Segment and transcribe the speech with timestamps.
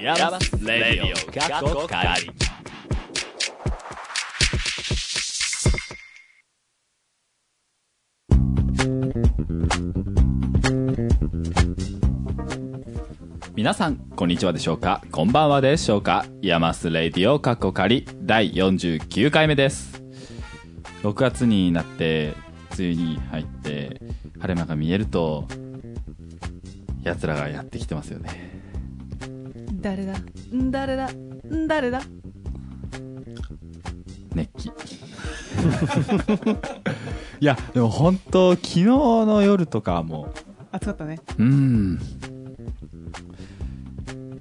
[0.00, 2.30] イヤマスレディオかっこ仮
[13.56, 20.04] 皆さん、こんにちはでしょうかこんばんはでしょうかイヤマスレディオかっこ仮第49回目です。
[21.02, 22.34] 6月になって、
[22.78, 24.00] 梅雨に入って、
[24.38, 25.48] 晴れ間が見えると、
[27.02, 28.57] 奴らがやってきてますよね。
[29.80, 30.14] 誰だ？
[30.54, 31.08] ん誰だ？
[31.10, 32.00] ん誰だ？
[34.34, 34.68] 熱気。
[37.40, 40.32] いや、でも本当昨日の夜とかはも
[40.72, 41.18] 暑かったね。
[41.38, 41.98] う、ん。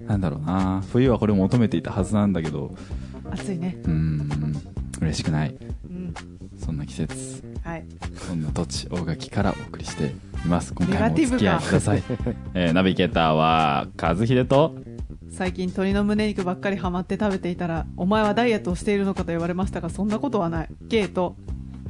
[0.07, 2.73] なんだろうな冬はこれを求めていたはずなんだけど、
[3.31, 3.77] 暑いね。
[3.83, 4.55] うーん、
[5.01, 5.55] 嬉しくない。
[5.89, 6.13] うん。
[6.57, 7.43] そんな季節。
[7.63, 7.85] はい。
[8.15, 10.73] そんな土地、大垣からお送りしています。
[10.73, 12.03] 今回もお付き合いください。
[12.53, 14.75] えーナビゲーターは、和秀と、
[15.29, 20.69] 最近鶏の胸肉ばっかりハマって食べていたら、お前はダイエットをしているのかと言われましたが、そんなことはない。
[20.81, 21.35] ゲイと、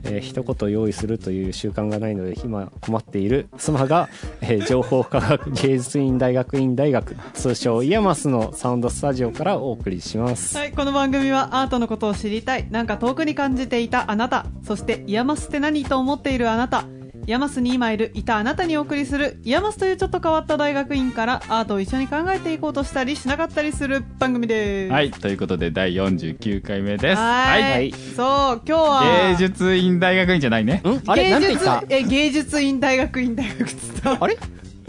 [0.03, 4.09] えー一言用意するという習慣がないので今困っている妻が、
[4.41, 16.85] えー情報科学芸術院大学院大学通称イヤマスのサウンドスタジオからお送りします、はい、この番組はアートのことを知りたい、なんか遠くに感じていたあなた、そしてイヤマスって何と思っているあなた、
[17.27, 24.93] イヤマスに今いるいたあなたにお送りするイヤマスというちょっと変わった大学院からアートを一緒に考えていこうとしたりしなかったりする番組です。
[24.93, 27.19] はい、ということで第49回目です。
[27.19, 30.75] はいはいそう、今日は、芸術院大学院じゃないね。
[30.75, 31.01] ん？
[31.05, 31.29] あれ？
[31.29, 31.83] なんて言った？
[31.89, 34.23] え、芸術院大学院大学っつった。
[34.23, 34.37] あれ？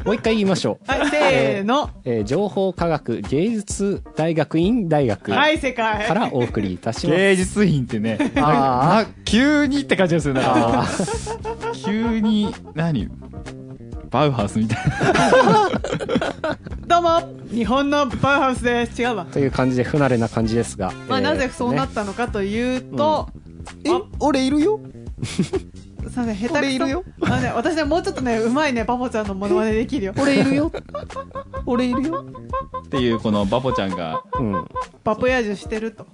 [0.04, 1.90] もう一回言いましょう、はい、せーの。
[2.04, 6.08] えー情報科学芸術大学院大学かはい、正解。
[6.14, 10.42] らお送りいたします、芸術院ってね、あーな急にって感じがするな。
[10.82, 10.86] あ
[11.84, 13.08] 急に、何？
[14.10, 14.78] バウハウスみたい
[16.86, 19.02] どうも、日本のバウハウスです。
[19.02, 19.26] 違うわ。
[19.26, 23.28] ーという感じで不慣れな感じですが、まあ、えーなぜそうなねったのかというと、
[23.84, 23.92] な。
[23.92, 24.80] え、俺いるよ？
[26.08, 26.58] すいません、下手くそ。
[26.58, 30.14] 俺いるよあのね、私ね、もうちょっとね、うまいね、バボちゃんのモノマネできるよ。
[30.18, 30.72] 俺いるよ
[31.66, 32.24] 俺いるよ
[32.84, 34.66] っていう、このバポちゃんが、うん
[35.04, 36.06] バポヤージュしてると。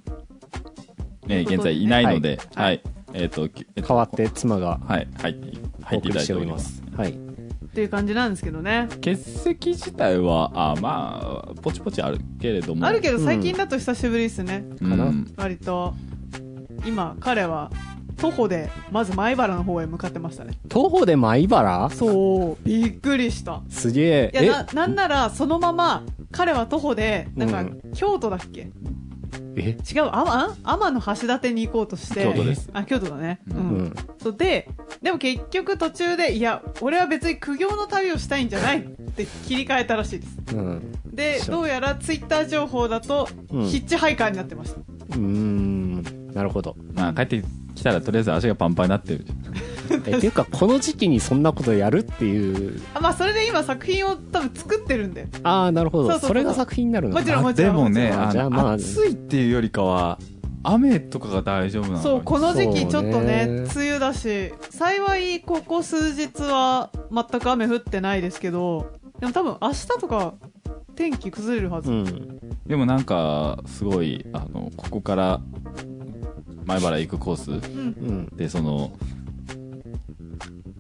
[1.27, 2.83] ね、現在いないので、はい。
[3.13, 6.83] えっと、きえっと代わって妻がはい、入って、お入っていただいてておりまますす。
[6.97, 8.87] はいっていう感じなんですけどね。
[8.89, 12.87] 欠席自体は、あまあ、ポチポチあるけれども。
[12.87, 14.65] あるけど、最近だと久しぶりですね。
[14.81, 15.93] うんかな割と。
[16.87, 17.73] 今、彼は、
[18.17, 20.59] 徒歩で、まず米原の方へ向かってましたね。
[20.69, 21.91] 徒歩で米原？
[21.91, 23.63] そう、びっくりした。
[23.69, 24.41] すげえ。
[24.43, 26.03] いや、な、なんなら、そのまま、
[26.33, 27.81] 彼は徒歩で、なんか、うん。
[27.95, 28.71] 京都だっけ？
[29.57, 29.77] え？
[29.95, 32.25] 違う、あま、天の橋立に行こうとして。
[32.25, 32.71] 京都です。
[32.73, 33.41] あ、京都だね。
[33.51, 33.55] う。
[33.55, 33.59] うん。
[33.59, 33.95] うん。
[34.19, 34.69] そうで、
[35.03, 40.39] でも結局途中で、いや、俺は別に苦行の旅をしたいんじゃないって切り替えたらしいです。
[40.55, 40.93] うん。
[41.13, 43.67] で、どうやらツイッター情報だと、うん。
[43.67, 44.81] ヒッチハイカーになってました。
[44.81, 46.03] うーん。
[46.33, 46.77] なるほど。
[46.95, 47.45] まあ、帰ってき
[47.85, 49.25] たらとりあえず足がパンパンになってる。
[50.07, 52.81] えっていうかこの時期にそんなことやるっていう。
[52.95, 55.29] あ、まあ、それで今作品を多分作ってるんで。
[55.43, 56.05] ああなるほど。
[56.05, 57.77] そうそうそうそれが作品になるのもちろんあもちろん。
[57.77, 58.73] でもね、ああのじゃあまあ。
[58.73, 60.19] 暑いっていうよりかは、
[60.63, 63.65] 雨とかが大丈夫なのそう、この時期ちょっとね、ね。
[63.75, 70.35] 梅雨だし、幸いここ数日は全く雨降ってないですけど、でも多分明日とか
[70.97, 71.91] 天気崩れるはず。
[71.91, 72.41] うん。
[72.67, 75.41] でもなんか、すごい、あの、ここから、
[76.67, 77.61] 前原行くコースうん、う
[78.33, 78.93] んで、その、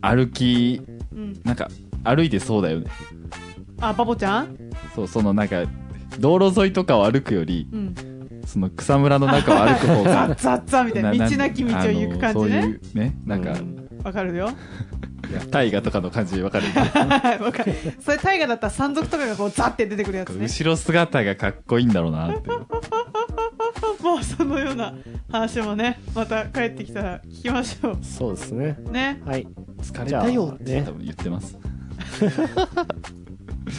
[0.00, 0.81] 歩き、
[1.12, 1.41] うん。
[1.45, 1.69] なんか、
[2.05, 2.87] 歩いてそうだよね。
[3.81, 4.56] あ、バボちゃん？
[4.95, 5.65] そう、そのなんか、
[6.19, 7.95] 道路沿いとかを歩くより、うん。
[8.47, 12.43] その草むらの中を歩く方 ザがッ、ザッザッみたいな、道なき道を行く感じね。
[12.43, 13.55] そういうね、なんか、
[14.05, 14.51] わかるよ。
[15.51, 16.66] 大河とかの感じわかる
[17.43, 17.75] わかる。
[18.05, 20.45] それ大河だったら山賊とかがこうザッて出てくるやつね。
[20.47, 22.51] 後ろ姿がかっこいいんだろうなって。
[24.04, 24.94] まあそのような
[25.31, 28.91] 話もね、また帰ってきたら聞きましょそうですねう。
[28.91, 29.22] ね。
[29.25, 29.48] はい
[29.81, 31.59] 疲れたよって多分言ってます。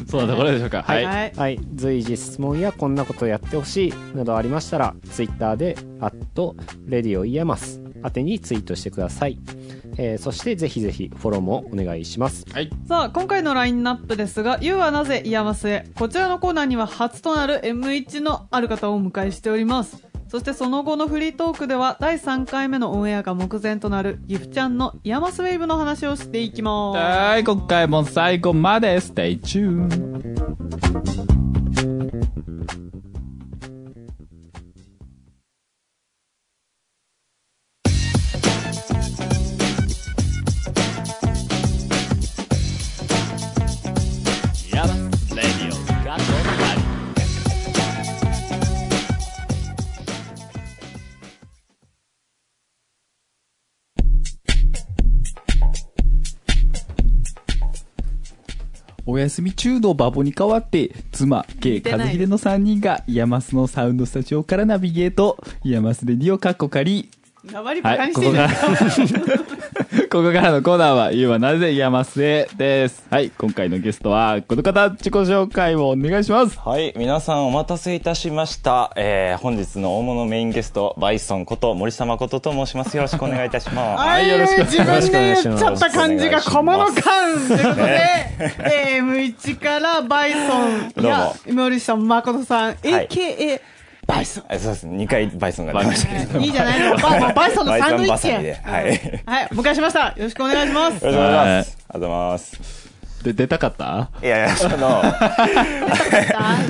[0.10, 0.78] そうなところでしょうか。
[0.78, 0.84] は。
[0.84, 1.06] はいい。
[1.06, 1.34] はい。
[1.36, 6.56] はい随時質問やこんなことやってほしいなどありましたらツイッターで「アット
[6.86, 9.40] レディオイヤマス」宛てにツイートしてください、
[9.98, 12.70] えーそしてぜひぜひフォローもお願いしますはい。
[12.88, 15.88] さあ、今回のラインナップですが、You はなぜイヤマスへ？
[15.96, 20.15] こちらのコーナーには初となる M1 のある方をお迎えしております。
[20.28, 26.98] そしてその後のフリートークでは第3回目のオンエアが目前となるギフちゃんのイヤマスウェーブの話をしていきます。
[26.98, 31.25] はい、今回も最後まで stay tune
[59.16, 66.86] お休み中のバボに代わって、妻、K、和秀の3人が、イヤマスのサウンドスタジオからナビゲート、イヤマスレディオかっこ仮。
[66.86, 69.38] 縄りはい、カにしてんじゃここかんら、
[70.10, 73.06] ここからのコーナーは、 You はなぜイヤマスへです。
[73.12, 76.60] はい、今回のゲストは、この方、自己紹介をお願いします。
[76.60, 78.92] はい、皆さんお待たせいたしました。
[78.96, 82.98] えー、本日の大物メインゲスト、バイソンこと森様ことと申します。
[82.98, 84.02] よろしくお願いいたします。
[84.02, 86.94] はい、よろしく自分で言っちゃった感じが小物感
[87.48, 88.56] ということで、ね
[89.00, 93.62] M1 からバイソンどうやも森下誠さん、い AKA
[94.08, 94.44] バイソン。
[94.50, 94.88] えそうです。
[94.88, 96.40] 2回バイソンが出ましたけど。
[96.40, 98.44] いいじゃないの ババイソンのサンドイッチはい
[99.26, 100.08] はい、お迎えしました。
[100.08, 101.06] よろしくお願いします。
[101.06, 101.78] よろしくお願いします。
[101.90, 102.86] ありがとうございます。
[103.26, 104.10] で、出たかった？
[104.22, 105.02] いやいや、その、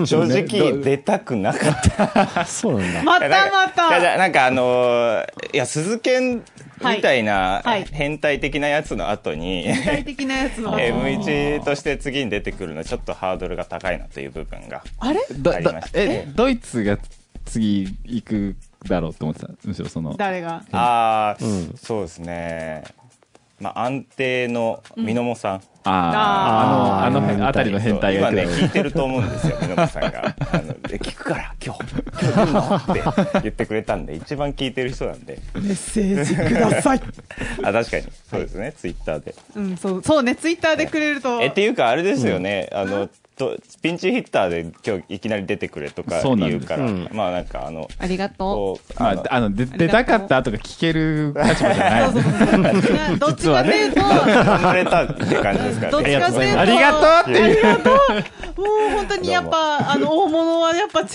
[0.06, 2.42] 正直出たくなかった。
[2.42, 3.04] あそうなんだ。
[3.04, 3.98] またまた。
[3.98, 6.44] やなんかあのーいや、鈴剣
[6.84, 7.62] みたいな
[7.92, 10.78] 変態的なやつの後に、具体的なやつの。
[10.80, 14.82] M1 として次に出てくるのはちょっとハードルが高いなという部分が。
[15.00, 16.98] ありましたえ、ドイツが
[17.46, 18.56] 次行く
[18.88, 19.50] だろうと思ってた。
[19.64, 20.64] むしろその、誰が？
[20.72, 22.84] ああ、うんそうですね。
[23.58, 25.62] まあ、安定のミノモさん。
[25.86, 30.36] ああ、あの、あの辺あたりの変態が今ね、聞いてると思うんですよ、ミノモさんが。
[30.52, 32.76] あのえ聞くから、今日、今日来るの？
[32.76, 35.40] って言ってくれたんで、一番聞いてる人なんで。
[35.54, 37.02] メッセージください。
[37.64, 38.04] あ、確かに。
[38.30, 39.34] そうですね、ツイッターで。
[39.56, 41.42] うん、そう、そうね、ツイッターでくれると。
[41.42, 52.10] え、っていうか、あれですよね、あの、とピンチヒッターで今日いきなり出てくれとか言うから、うんまあなんかあの、ありがとこう、まあ、あの、で出たかったとか聞ける立場じゃない。
[52.10, 52.12] う。
[52.14, 52.96] そうそうそう。
[52.96, 57.96] な どっちかというと、生まれたって感じですからどっちかというと、ありがとうっていうありがとう。
[57.96, 61.10] もう本当にやっぱ、あの、大物はやっぱ違いま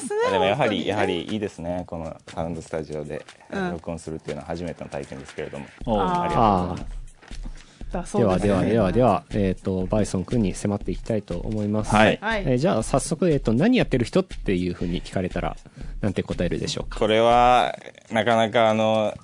[0.00, 0.32] すね。
[0.32, 1.84] でもやはり、やはりいいですね。
[1.86, 5.66] このサウンドスタジオでうん録音するっていうのは初めての体験ですけれども。
[5.86, 7.03] おうあありがとうございます。
[7.94, 11.94] だそうすねではではではでは、えっ、と、バイソン君に迫っていきたいと思います。
[11.94, 12.42] はいはい。
[12.46, 15.56] えーじゃあ早速、えっ、と、何やってる人っていうふうに聞かれたら、
[16.00, 16.98] なんて答えるでしょうか？
[16.98, 17.74] これは、
[18.10, 19.14] なかなかあの、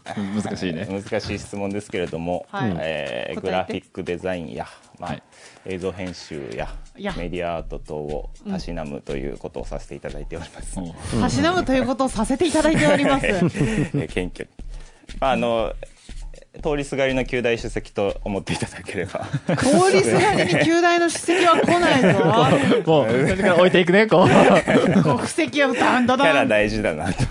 [0.42, 0.86] 難しいね。
[0.90, 4.66] 難しい質問ですけれども、はいえーグラフィックデザインや、
[4.98, 5.22] まあはい
[5.66, 11.20] 映像編集ややメディアアート等をたしなむということをさせていただいております。
[11.20, 13.26] たしなむということをさせていただいております。
[13.28, 14.48] えー謙虚に。
[15.20, 15.72] まああの
[16.62, 19.24] 通りすがりの旧大主席と思っていただければ。
[19.56, 22.24] 通りすがりに旧大の史跡は来ないぞ。
[22.90, 25.02] もう、それから置いていくね、こう。
[25.02, 26.46] 国籍はダンダキャラ。
[26.46, 27.22] 大事だなと。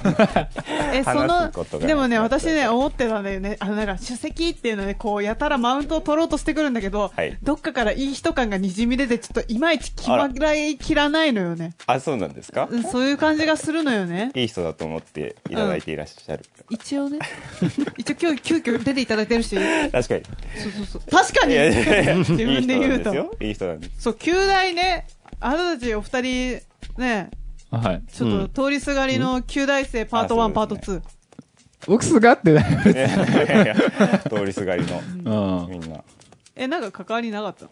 [0.93, 3.57] え、そ話のでもね、私ね、思ってたんだよね。
[3.59, 11.73] あの、なんか、首席っていうので、こう、やたらマウントを取ろうとしてくるんだけど、はいどっかからいい人感が滲み出て、ちょっといまいち気まらい切らないのよね。
[11.87, 14.31] あ、そうなんですかうんそういう感じがするのよね。
[14.35, 16.45] いい人だと思っていただいていらっしゃる。
[16.69, 17.19] 一応ね。
[17.97, 19.55] 一応今日急遽出ていただいてるし。
[19.55, 20.01] 確かに。
[20.01, 21.01] そうそうそう。
[21.11, 21.55] 確かに
[22.19, 23.15] 自分で言ういい人なんですと。
[23.15, 23.35] よ。
[23.41, 24.01] いい人なんです。
[24.01, 25.07] そう、旧大ね、
[25.39, 26.61] あなたたちお二人、
[26.97, 27.31] ね、
[27.71, 28.03] はい。
[28.11, 31.01] ちょっと通りすがりの旧大生パート1、あパートそう2。
[31.87, 32.71] 僕すがってない。
[32.71, 33.75] いやいやいや
[34.29, 35.69] 通りすがりのうん。
[35.71, 36.03] みんな。
[36.55, 37.67] え、なんか関わりなかった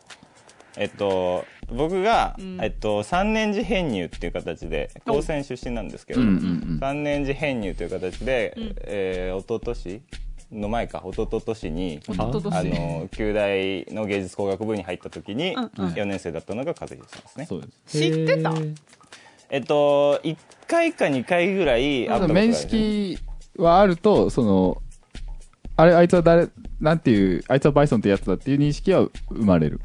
[0.78, 1.44] えっと、
[1.76, 6.40] 僕が、んえっと、三年次編入っていう形で、高専出身なんですけど、うんうんう
[6.76, 10.02] ん三年次編入という形で、んえー、一昨年
[10.52, 17.46] の前か、一昨年に、あの、旧大の芸術工学部に入った時に、うんうん4年生だったのが和弘さんですね。
[17.46, 18.00] そうです。
[18.00, 18.54] 知ってた？
[19.50, 20.38] えっと、1
[20.68, 23.18] 回か2回ぐらいある面識
[23.58, 24.82] はあると、その、
[25.76, 26.50] あれ、あいつは誰、
[26.80, 29.82] なんていう、あいつはバイソンってやつだっていう認識は生まれる。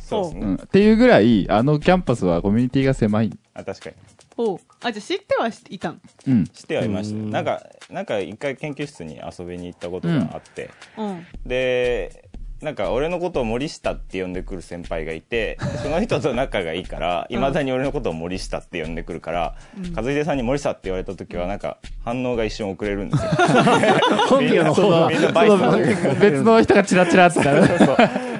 [0.00, 0.40] そうですね。
[0.42, 0.54] うん。
[0.54, 3.30] っていうぐらい、あのキャンパスはコミュニティが狭い。
[3.54, 3.96] あ、確かに。
[4.36, 6.00] おうあ、じゃあ知ってはいたん？
[6.28, 6.44] うん。
[6.44, 7.16] 知ってはいました。
[7.16, 11.26] うんなんか、なんか一回研究室に遊びに行ったことがあって、うん。
[11.46, 12.28] で、
[12.60, 19.54] なんか俺のことを森下って呼んでくる先輩がいて、その人と仲がいいから、いまだに俺のことを森下って呼んでくるから、
[19.94, 23.30] 和秀さんに森下って言われた時はなんか反応が一瞬遅れるんですよ。
[24.28, 27.66] 本名の方が別の人がチラチラってなる。
[27.78, 27.96] そう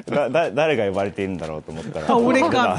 [0.07, 2.11] だだ誰が呼ばれているんだろうと思ったら。
[2.11, 2.79] あ、俺か。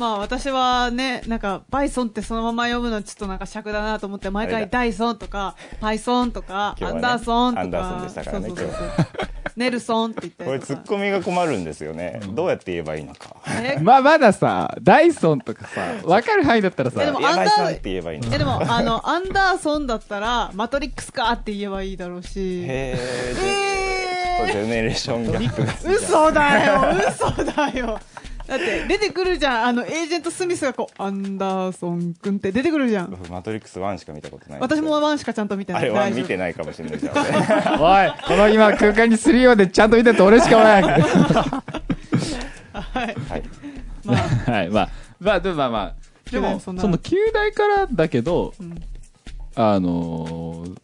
[0.00, 8.88] まあ私はね、なんか、バイソンってそのまま読むのちょっとなんか尺だなと思って、毎回ダイソンとか、パイソンとか、ねアンダーソンとか、アンダーソンでしたからねそうそうそう
[9.56, 10.60] ネルソンって言ったこれ。
[10.60, 12.18] ツッコミが困るんですよね。
[12.30, 13.36] どうやって言えばいいのか。
[13.62, 13.78] え？
[13.84, 22.38] まあ、まださ、ダイソンとかさ、わかる範囲だったらさえで、もアンダーって言えばいいのえ、でも、あの、アンダーソンだったら、マトリックスかって言えばいいだろうし。
[22.66, 23.80] へえー
[24.46, 25.74] ジェネレーションギャップが。
[25.84, 26.80] 嘘だよ
[27.10, 28.00] 嘘だよ
[28.50, 29.66] だって、出てくるじゃん。
[29.66, 33.16] あの、エージェント・スミスがこう、アンダーソン君って出てくるじゃん。
[33.30, 34.60] マトリックス1しか見たことない。
[34.60, 35.82] 私もワンしかちゃんと見てない。
[35.82, 37.14] あれは大丈夫見てないかもしれないじゃん。
[37.16, 37.28] 俺
[37.78, 40.82] おい、この今空間にするようでちゃんと見てて俺しかおらん。
[40.82, 41.02] はい
[43.28, 43.42] はい
[44.04, 44.88] まあはいまあ
[45.20, 45.94] まあでもまあまあ
[46.26, 48.74] そでもそんなの九大からだけど、うん
[49.54, 50.76] あのー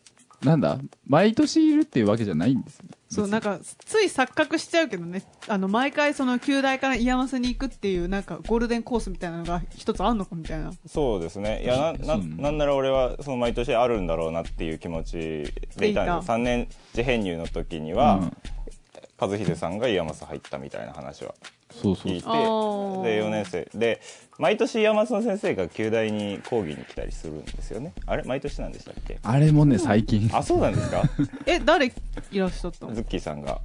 [0.46, 0.78] なんだ？
[1.06, 5.22] 毎年いるっていうわけじゃないんですよそうなんかつい錯覚しちゃうけどね。
[5.46, 10.72] あの毎回その九大からイヤマスに行くっていうなんかゴールデンコースみたいなのが一つあんのかみたいな。
[10.86, 11.62] そうですね。
[11.62, 16.18] いやななうんなんなら俺はその毎年あるんだろうなっていう気持ちでいたんですでいた。
[16.18, 18.36] 3年次編入の時にうは、ん。
[19.18, 21.34] 和秀さんがイヤマス入ったみたいな話は
[21.70, 23.68] そうそう聞いてで4年生。
[23.74, 24.00] で
[24.38, 27.92] 毎年イヤマスの先生が九大に講義に来たりするんですよね。
[28.06, 28.22] あれ？
[28.24, 29.18] 毎年なんでしたっけ？
[29.22, 30.28] あれもね最近。
[30.32, 31.02] あそうなんですか？
[31.46, 31.86] え誰
[32.30, 32.94] いらっしゃったの？
[32.94, 33.60] ズッキーさんが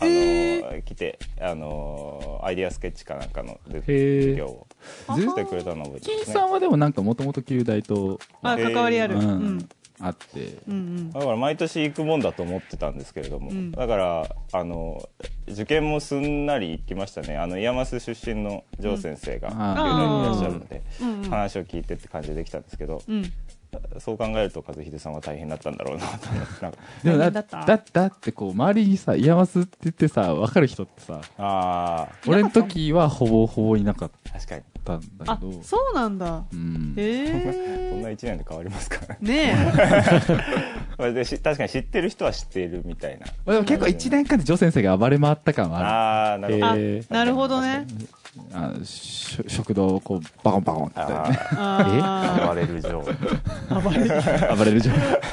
[0.00, 4.66] あの、へ来てあのアイディアスケッチかなんかの授業を。
[5.14, 6.34] ずしてくれたのを覚えて金ますね。
[6.34, 9.26] さんはでもなんかもともと旧大と、あえー関わりある、ううん。
[9.58, 9.68] ん
[10.00, 10.58] あって。
[10.68, 11.10] うんうん。
[11.10, 13.70] だから毎年行くもんだと思ってたんですけれども、うん。
[13.72, 15.08] だからあの
[15.48, 17.36] 受験もすんなり行きましたね。
[17.36, 19.54] あのイヤマス出身のジョー先生がうん。
[19.54, 23.32] 九大にいらっしゃるので、うんうん話を聞いてって感じでできたんですけど、うん
[23.98, 26.78] そう考えると和秀さんは大変だったんだろうなと思ってなんか。
[27.02, 27.64] でもだだった。
[27.64, 35.62] だだってこう周りにさ「イヤマス」って言ってさ分かる人ってさあ俺の時はほぼほぼいなかっあ確かにたんだあけど。
[35.62, 36.44] そうなんだ。
[36.52, 36.94] うん。
[36.96, 39.00] へそんなえ1年で変わりますか？
[39.20, 39.54] ね
[40.96, 43.26] これ でし確かに知ってる人は知っているみたいな。
[43.44, 45.88] まあでも結構1年間でジョ先生が暴れ回った感はある。
[45.88, 47.86] ああなるほど、あえなるほどね
[48.52, 53.04] あし食堂をこうバコンバコンって、ね、あああ暴れる情
[53.68, 54.10] あ暴れる。
[54.56, 54.90] 暴れる状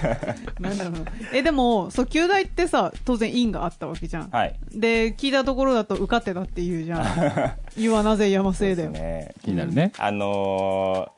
[0.60, 1.00] なんだろうな。
[1.34, 4.56] えでもそう旧大ってさ当然院があったわけじゃん、はい。
[4.74, 7.54] で聞いたところだと受かってたって言うじゃん。
[7.77, 9.34] 言わなぜ山そう生だよ、ね。
[9.44, 11.18] 気になるね、あのー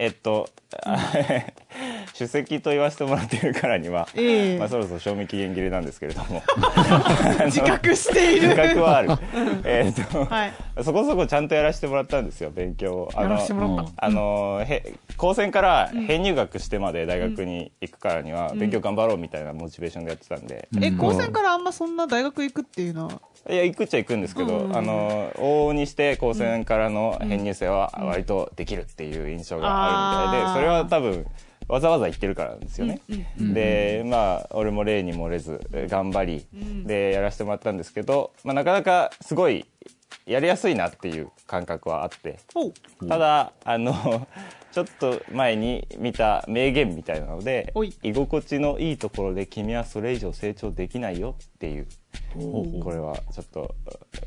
[0.00, 0.48] えっと、
[2.14, 4.58] 出席と言わせてもらっているからには、ええ。
[4.58, 6.42] まあ、そろそろ賞味期限切れなんですけれども。
[7.46, 8.48] 自覚している。
[8.48, 9.10] 自覚はある。
[9.64, 10.52] えっと、はい。
[10.82, 12.90] そこそこちゃんとやらせてもらったんですよ勉強。
[12.90, 20.96] をあやのらせてもらっあのへ高専から編入学してまで大学に行くからには勉強頑張ろうみたいなモチベーションでやってたんで、うん。
[20.96, 23.06] 高専からあんまそんな大学行くっていうの？
[23.06, 23.12] は
[23.48, 24.76] いや行くっちゃ行くんですけど、うん。
[24.76, 31.26] あの往々にして高専からの編入生は割とできるっていう印象があるみたいで、それは多分
[31.70, 33.00] わざわざ言ってるからなんですよね。
[33.08, 36.84] うんうんでまあ俺も例に漏れず頑張り、ん。
[36.84, 39.64] でやらせてもらったんですけど、まあ、なかなかすごい
[40.26, 42.38] やりやすいなっていう感覚はあって。
[43.08, 44.26] ただあの
[44.72, 47.72] ちょっと前に見た名言みたいなので
[48.02, 51.86] 居心地のいいところで君はそれ以上成長できないよっていう。
[52.34, 53.74] これはちょっと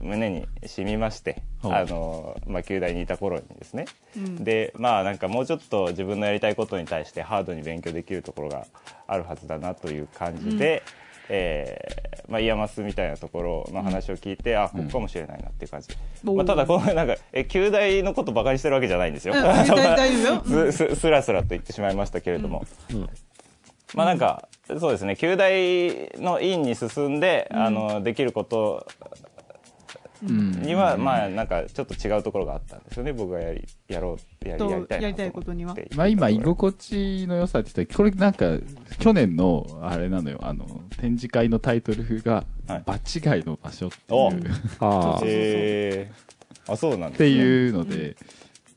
[0.02, 3.86] 胸に染みましてあの、まあ、九大にいた頃にですね、
[4.18, 4.44] うん。
[4.44, 8.66] でまあなんかもうちょっと自分のやりたいことに対してハードに勉強できるところが
[9.08, 10.84] あるはずだなという感じで、
[11.30, 15.90] えーまあ、イヤマスみたいなところの話を聞いて、あここかもしれないなっていう感じ、
[16.26, 16.36] おー。
[16.36, 20.10] まあ、ただこのなんかえ九大のことバカにしてるわけじゃないんですよ、うん 大
[20.72, 23.10] すすすらすらと言ってしまいましたけれども、うん。
[23.94, 24.48] まあなんか、
[24.80, 25.16] そうですね。
[25.16, 29.33] 旧大の院に進んで、あのできることうん
[30.32, 33.14] には、まあなんかちょっと違うところがあったんですよね。
[33.14, 35.76] 僕がやりやろうやりとやりたいなやりたいことには？
[35.96, 38.46] まあ今居心地の良さって言ったらこれなんか
[39.00, 40.40] 去年のあれなのよ。
[40.42, 40.66] あの
[41.00, 42.84] 展示会のタイトルが「はい。
[42.86, 44.44] 場違いの場所」っておいう。
[44.80, 46.72] ああへー。
[46.72, 48.16] あそうなんですっていうので、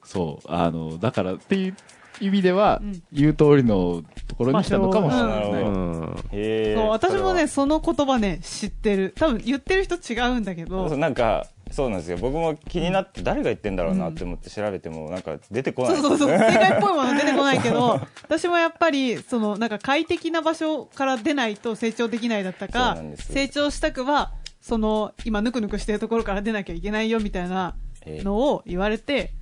[0.05, 0.47] そう。
[0.49, 1.77] あのだからっていう
[2.21, 3.03] 意味では、うん。
[3.13, 6.17] 言う通りのところに来たのかもしれあない、なるほどうん。
[6.33, 6.81] へー。
[6.81, 9.13] そう私もねそその言葉ね知ってる。
[9.17, 12.19] 多分言ってる人違うんだけれはそうどなんかそうなんですよ。
[12.19, 15.97] 僕も気になって誰が言ってんだろうなって思って調べてもなんか出てこない。
[15.97, 16.29] そうそうそう。
[16.39, 28.25] 正解っぽいもの出てこないけど私もやっぱりそのなんか快適な場所から出ないと成長できないだったそうかなんです成長したくはその今ぬくぬくしてるところから出なきゃいけないよみたいなえー。
[28.25, 29.33] のを言われて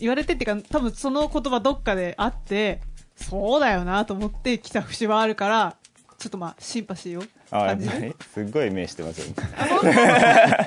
[0.00, 2.80] 言われてっていうか多分その言葉どっかであって
[3.16, 5.76] そうだよなと思って来た節はあるから
[6.18, 7.92] ちょっとまあシンパシーをあやっ感じる。
[7.92, 9.26] ぱりすっごい目してますよ。
[9.28, 9.34] ね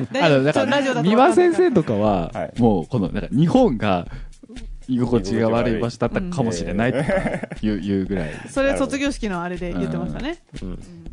[0.12, 2.60] 大あのだからラジオだと三輪先生とかは、はい。
[2.60, 4.08] もうこのなんか日本が
[4.88, 8.30] 居心地が悪い場所だったかもしれないっていう,、いうぐらい。
[8.50, 10.40] それ卒業式のあれで言ってましたね、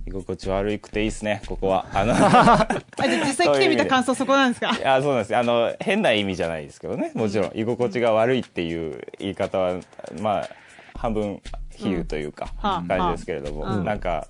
[0.08, 1.86] 居心地悪くていいですねここは。
[1.92, 4.70] あの あじゃあ実際来てみた感想そこなんですか？
[4.76, 5.36] いやそうなんです。
[5.36, 7.12] あの変な意味じゃないですけどね。
[7.14, 9.80] もちろん居心地が悪いっていう言い方は
[10.20, 10.48] まあ
[10.96, 11.40] 半分
[11.76, 12.68] 比喩というか、うん。
[12.70, 12.82] はあ。
[12.88, 13.84] 感じですけれども、うん。
[13.84, 14.26] なんか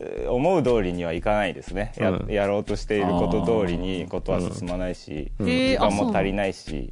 [0.00, 1.92] えー思う通りにはいかないですね。
[1.96, 2.32] や,、うん。
[2.32, 5.46] やろうとしていること通りにことは進まないし、うん。
[5.46, 6.90] 時間も足りないし、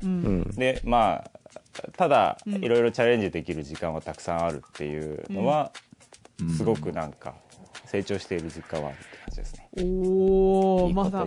[0.56, 1.30] でまあ
[1.96, 2.64] ただ、うん。
[2.64, 5.70] いろいろチャレンジできる時間はたくさんあるっていうのは、
[6.56, 7.34] すごくなんか
[7.90, 9.68] 成長している実感はあるって感じですね。
[9.80, 11.24] おおまだ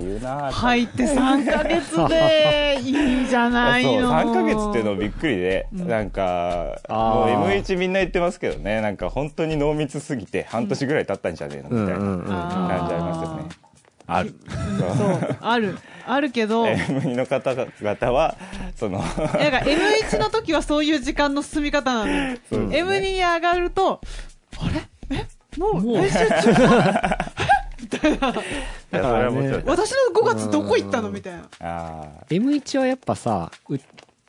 [0.51, 13.43] 入って3ヶ月でいいじゃないそうの3ヶ月っていうのびっくりで、なんかもうあー M1 みんな言ってますけどねなんか本当に濃密すぎて半年ぐらい経ったんじゃねえのみたいなうんうんうん感じありますよね、
[14.07, 14.35] ある。
[14.97, 18.35] そうあるあるけど M2 の方々は
[18.75, 22.05] そのなんか M1 の時はそういう時間の進み方なの。
[22.05, 22.39] ね。
[22.51, 24.01] M2 に上がると
[24.59, 24.81] あれ？
[24.81, 24.90] え
[25.57, 25.81] もう。
[25.81, 26.51] もう練習中
[27.81, 31.09] いやそれはもちろん私の5月どこ行ったの？
[31.09, 31.47] みたいな。
[31.59, 33.77] あ M1 はやっぱさう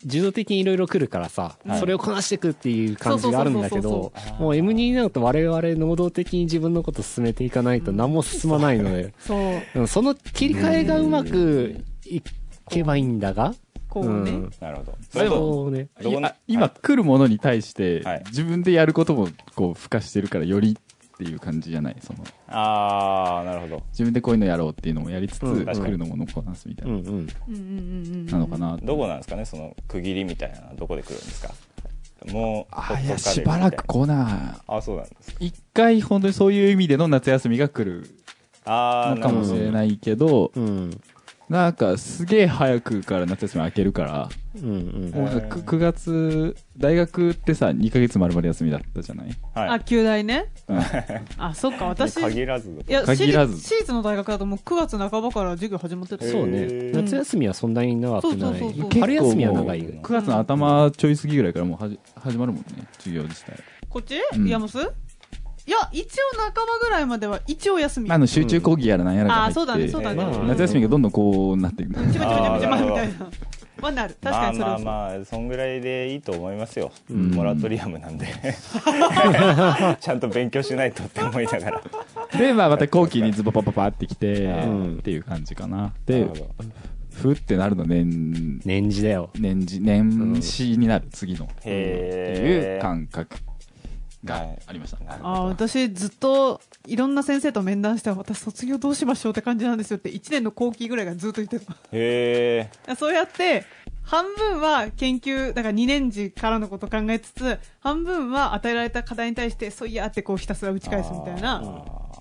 [0.05, 9.63] 自動的にいろいろ来るからさ、それをこなしていくっていう感じがあるんだけどもう M2 になると我々能動的に自分のこと進めていかないと何も進まないので、そう。
[9.77, 12.21] うんその切り替えがうまくい
[12.69, 13.55] けばいいんだが、
[13.89, 14.51] こうね、うん。
[14.61, 14.95] あなるほど。
[15.13, 15.89] でもそうね
[16.49, 18.25] 今来るものに対して、はい。
[18.27, 20.77] 自分でやることもこう付加してるからより
[21.23, 22.25] っていう感じじゃないその。
[22.49, 23.83] ああなるほど。
[23.91, 25.65] 自分でこういうのやろうっていうのもやりつつ、うん。
[25.65, 27.15] 来るのものこなすみたいな、うんうんうん。
[27.15, 27.55] うんうんう
[28.19, 28.27] ん。
[28.27, 31.55] なのかなどこなんですかねその区切りみたいなどこで来るんですか？
[32.33, 34.61] もうあいやしばらく来な。
[34.67, 38.09] あそうなんです一回本当にそういう意味での夏休みが来る
[38.67, 41.01] のかもしれないけど、うん
[41.53, 44.73] なんかすげえ早くから夏休み明けるから、うんう
[45.09, 45.11] ん。
[45.11, 49.81] もうなんか 9, 月大学ってさ2ヶ月丸々休みだったじゃない、あはい。
[49.85, 50.47] 旧大ね？
[50.67, 50.81] うん。
[51.37, 53.61] あそっか私い限らずや限らず。
[53.61, 56.25] 私立の大学だともう9月半ばから授業始まってた。
[56.25, 56.91] そうね。
[56.95, 58.31] 夏休みはそんなに長くない。
[58.31, 59.01] そうそうそうそう。
[59.01, 62.67] 春休みは長い9月の頭ちょい過ぎぐらいからもうはじ始まるもんね
[62.97, 63.59] 授業自体。
[63.91, 64.49] こっち、うん。
[64.49, 64.79] イヤモス？
[65.67, 68.11] いや一応半ばぐらいまでは一応休み。
[68.11, 71.95] あの集中講義やらなんやらが入って、あーそうだねそうだね、まあ夏休みがどんどんこうなっていく。
[71.95, 73.15] ちまちまちまちまみたいな
[73.83, 77.33] まあなる確かにそれはそう、まあまあまあそんぐらいでいいと思いますよ、ん。
[77.33, 78.27] モラトリアムなんで。
[80.01, 81.83] ちゃんと勉強しないとって思いながら。
[82.39, 84.99] で、まあ、また後期にズボパパパってきて、ん。
[84.99, 85.77] っていう感じかな。
[85.77, 86.29] なで
[87.11, 89.31] ふってなるの年、年次だよ。
[89.39, 91.45] 年次、年始になる、次の。
[91.47, 93.37] ってへいう感覚
[94.25, 94.59] がはい。
[94.67, 94.99] ありました。
[95.09, 101.73] あー私ずっといろんな先生と面談して私卒業どうしましょうって感じなんですよって1年の後期ぐらいがずっと言ってた。
[101.93, 103.65] へえそうやって
[104.03, 111.61] 半分は研究だから2年次からのことを考えつつ半分は与えられた課題に対してそういやってこうひたすら打ち返すみたいな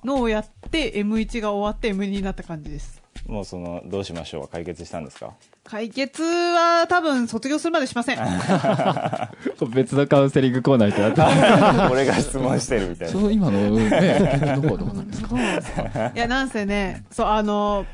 [0.03, 3.01] のをやって M1 が終わって M2 になった感じです。
[3.27, 5.33] もうそのどうしましょうは解決したんですか？
[5.63, 8.17] 解決は多分卒業するまでしません。
[9.73, 13.13] 別のカウンセリングコーナーみたいにな 俺が質問してるみたいな。
[13.13, 15.31] そう、今の、ね、どこはどこなんですか？
[16.15, 17.85] いやなんせねそうあの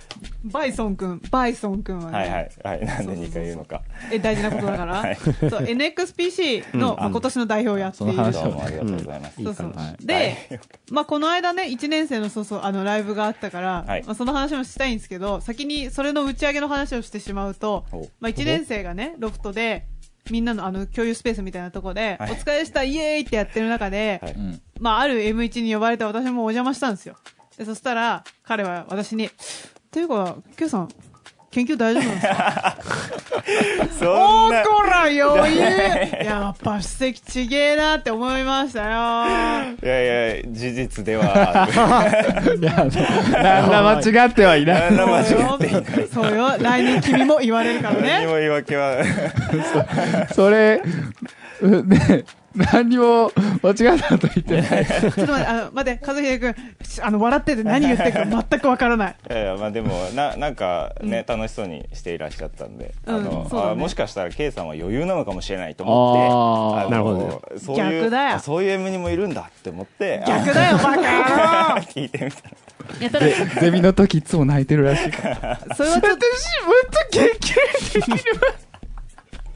[0.46, 2.50] バイソン君バイソン君はね、はいはい。
[2.64, 2.86] はい。
[2.86, 3.82] なんで2回言うのか。
[4.12, 5.16] え大事なことだから、はい。
[5.18, 10.06] そう NXPC の、まあ今年の代表をやっている、その話どうもありがとうございます、そうそう、はい。
[10.06, 14.04] で、まあ、この間ね1年生のそうそうあのライブがあったから、はい。
[14.06, 17.86] まあ、その話もしたいんですけど先にそれの打ち上げの話をしてしまうと
[18.20, 19.86] まあ、1年生がねロフトで
[20.30, 22.32] みんなのあの共有スペースみたいなところで、はい。
[22.32, 24.34] お疲れしたイエーイってやってる中で、はい。
[24.34, 24.62] うん。
[24.80, 27.16] まあ、ある M1 に呼ばれて私もお邪魔したんですよ。
[27.58, 29.30] でそしたら彼は私に
[29.92, 30.90] 「ていうか Q さん
[31.52, 32.78] 研究大丈夫なんですか?
[34.00, 34.62] 」そおんな。
[34.62, 35.62] ーこら余裕。
[36.26, 38.88] やっぱ史跡ちげえなって思いましたよ。
[39.82, 41.68] いやいや事実では。
[42.60, 44.82] いや、なんだ間違ってはいない。
[44.94, 45.68] 何ら間違って。
[45.68, 45.84] いない
[46.14, 46.56] そうよ。
[46.60, 48.98] 来年君も言われるから 何ねも言い訳は。
[50.36, 50.82] それ、
[51.62, 52.24] うね、
[52.58, 54.86] 何にも間違ったと言ってない。
[54.86, 56.56] ちょっと待ってあの待って和秀君
[57.02, 59.16] あの笑ってて何言ってるか全くわからない。
[59.30, 67.42] いやいやまあでもななんかね、楽しそうにしていらっしゃったんで、うんあのあもしかしたら K さんは余裕なのかもしれないと思ってあなるほど。
[67.60, 68.30] そういう逆だよ。
[68.36, 71.06] あそういう M にもいるんだって思って逆だよバカ野郎。
[71.76, 72.52] あ 聞いてみたら。
[73.00, 75.12] いやただでゼミの時いつも泣いてるらしい。
[75.12, 75.60] から。
[75.76, 78.42] それはちょっと 私、もっと研究できる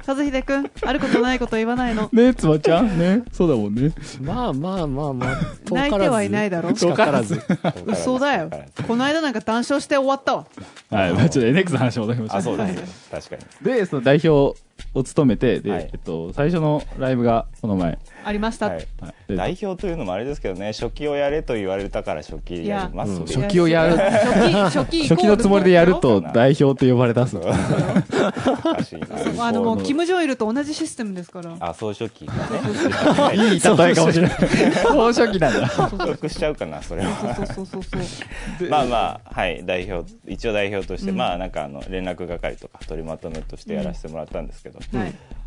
[0.05, 2.09] 和秀君あることないこと言わないの。
[2.11, 2.97] ね、つばちゃん。
[2.97, 3.23] ね。
[3.31, 3.91] そうだもんね。
[4.21, 5.35] まあまあまあまあ。
[5.65, 6.73] 遠 泣いてはいないだろ。
[6.73, 7.41] 遠からず。
[7.85, 8.49] 嘘だよ。
[8.87, 10.45] この間なんか談笑して終わったわ。
[10.89, 12.37] はい、まあちょっと NX の話戻りましょう。
[12.37, 12.83] あそうですね。
[13.11, 13.77] 確かに。
[13.77, 14.59] で、その代表
[14.93, 15.89] を務めて、で、はい。
[15.91, 17.97] えっと、最初のライブがこの前。
[18.23, 18.87] ありました、はい。
[18.99, 19.13] はい。
[19.27, 22.87] で代表というのもあれですけどね初期をやれと言われたから初期や。
[22.91, 23.11] ります。
[23.13, 23.97] う初期をやる。
[23.97, 27.37] 初期初期イコール初期のつもりでやると代表って呼ばれ出す。
[27.39, 29.45] おかしいな。
[29.47, 31.55] あのもうキム・ジョイルと同じシステムですから。
[31.59, 34.37] あ総書記がねいい例えかもしれない。
[34.83, 35.61] 総書記なんだ。
[35.61, 44.80] 納得しちゃうかなそれはそうそうそうそうまあまあはい代表一応代表として、まあなんかあの連絡係とか取りまとめとしてやらせてもらったんですけど、はい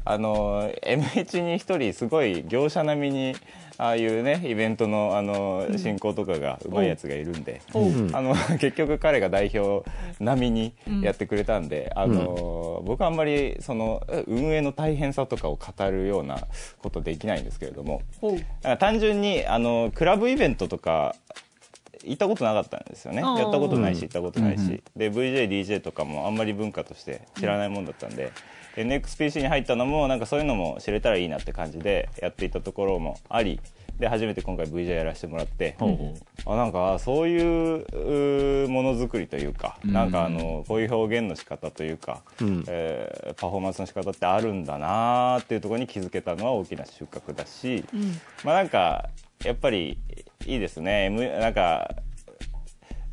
[0.07, 3.35] あの M1 に一人すごい業者並みに
[3.79, 7.61] ああいうねイベントのあの進行とかがうまいやつがいるんで、
[8.13, 9.89] あの 結局彼が代表
[10.21, 16.47] 並みにやってくれたんで、あの僕はあんまりその運営の大変さとかを語るような
[16.83, 18.03] ことできないんですけれども
[18.79, 21.17] 単純にあのクラブイベントとか
[22.05, 23.23] 行ったことなかったんですよね。
[23.23, 28.31] やったことないし行ったことないし、で VJDJ とかもあんまり文化として知らないもんだったんで、
[28.77, 33.61] NXPC に入ったのもなんかそういうのも知れたらいいなって感じでやっていたところもあり
[33.99, 35.97] で初めて今回 VJ やらせてもらって、ほう
[36.45, 37.39] ほあなんかそうい
[38.65, 39.93] うものづくりというか、うん。
[39.93, 42.65] なんかあのこういう表現の仕方というか、うん。
[42.67, 48.19] えーパフォーマンスの仕方ってあるんだなーっていうところに気づけたのは大きな収穫だし、うん。
[48.43, 49.09] まあなんか
[49.45, 49.99] やっぱり
[50.47, 51.95] いいですね、M、なんか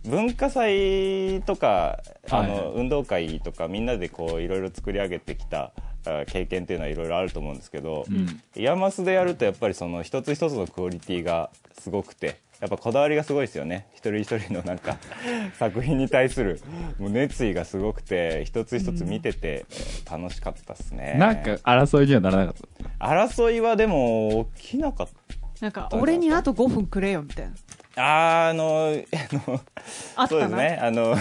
[0.06, 5.72] 文化祭とかあはいの運動会とかみんなでこういろいろ作り上げてきた
[6.06, 8.14] あ経験っていうのはいろいろあると思うんですけど、う。
[8.14, 8.42] うん。
[8.56, 14.98] イヤマスでやるとやっぱりその一つ一つのクオリティがすごくてやっぱこだわりがすごいですよね一人一人のなんか
[15.58, 16.60] 作品に対する
[17.00, 19.66] もう熱意がすごくて一つ一つ見てて
[20.10, 22.56] 楽しかったですね、なんか争いにはならなかっ
[23.00, 23.06] た？
[23.06, 25.14] 争いはでも起きなかった
[25.62, 27.54] なんか俺にあと5分くれよみたいな
[27.96, 30.80] あーあのあのそうですね。
[30.82, 31.16] あの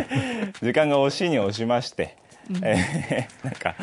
[0.62, 2.16] 時間が押しに押しまして、
[2.62, 3.74] えーなんか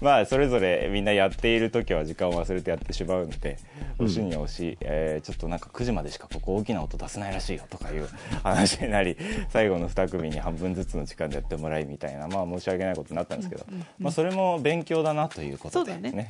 [0.00, 3.58] まあそれぞれみんなやっている時は時間を忘れてやってしまうので
[3.98, 8.08] 押しに押し、えーちょっとなんか9時までしかここ大きな音出せないらしいよとかいう
[8.42, 9.16] 話になり
[9.50, 13.64] 最後の2組に半分ずつの時間でやってもらいみたいなまあ申し訳ないことになったんですけど、
[13.98, 16.28] まあ、それも勉強だなということでね。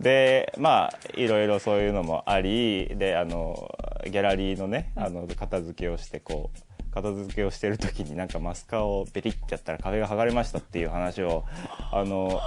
[0.00, 3.70] でまあいろいろそういうのもありであの
[4.04, 11.44] ギャラリーのねあの片付けをしてこう片付けをしてる時になんかマスカをペリッてやったら壁が剥がれましたっていう話を
[11.92, 12.40] あの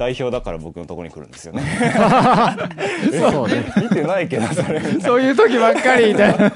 [0.00, 1.62] 代表だから僕のところに来るんですよね。
[3.12, 3.70] そうね。
[3.82, 4.80] 見てないけどそれ。
[4.98, 6.52] そういう時ばっかりみたいな。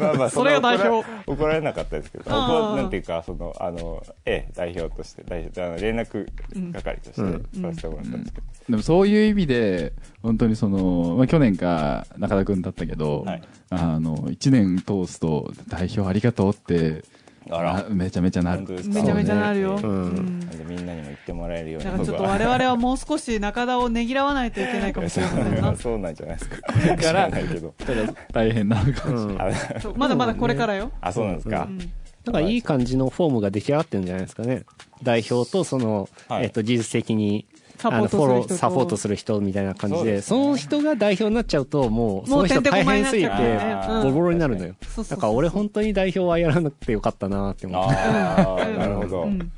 [0.00, 0.88] まあまあそれが代表。
[0.88, 6.26] 怒ら怒られなかったですけどなんていうかそのあのええ代表として代表あの連絡
[6.72, 7.42] 係としてうん。
[7.62, 13.42] させてもらったんですけど、でもそういう意味で、本当にその、まあ、去年か中田くんだったけど、はい。
[13.70, 17.04] あの、一年通すと代表ありがとうって、
[17.52, 17.76] あら。
[17.78, 18.62] あめちゃめちゃなる。
[18.62, 19.82] めちゃめちゃなるよ、ん。
[19.82, 20.40] うん。
[20.40, 21.84] なんでみんなにも言ってもらえるように。
[21.84, 26.56] だからちょっと我々はもう少し中田をねぎらわないといけないかもしれませんな そうなんじゃないですか。
[26.72, 27.74] だ知らないけど。
[27.78, 29.48] ただ大変なのかもしれない。
[29.48, 29.76] うん。
[29.76, 31.68] あそうまだまだこれからよ、あ、そうなんですか。
[31.70, 31.72] う。
[31.72, 31.78] ん。
[32.24, 34.62] なんかいい感じのフォームが出来上がってるんじゃないですかね。
[35.02, 36.44] 代表とその、はい。
[36.44, 37.46] えっと、技術的に、
[37.82, 38.22] サポートする人と。
[38.22, 44.74] あのフォロー、サポートする人みたいな感じで、その人が代表になっちゃうと、もう、その人大変すぎて、ボロボロになるのよ。
[45.08, 47.94] だから俺本当に代表はやらなくてよかったなって思って。
[47.94, 49.22] なるほど。
[49.24, 49.26] う。
[49.26, 49.52] ん。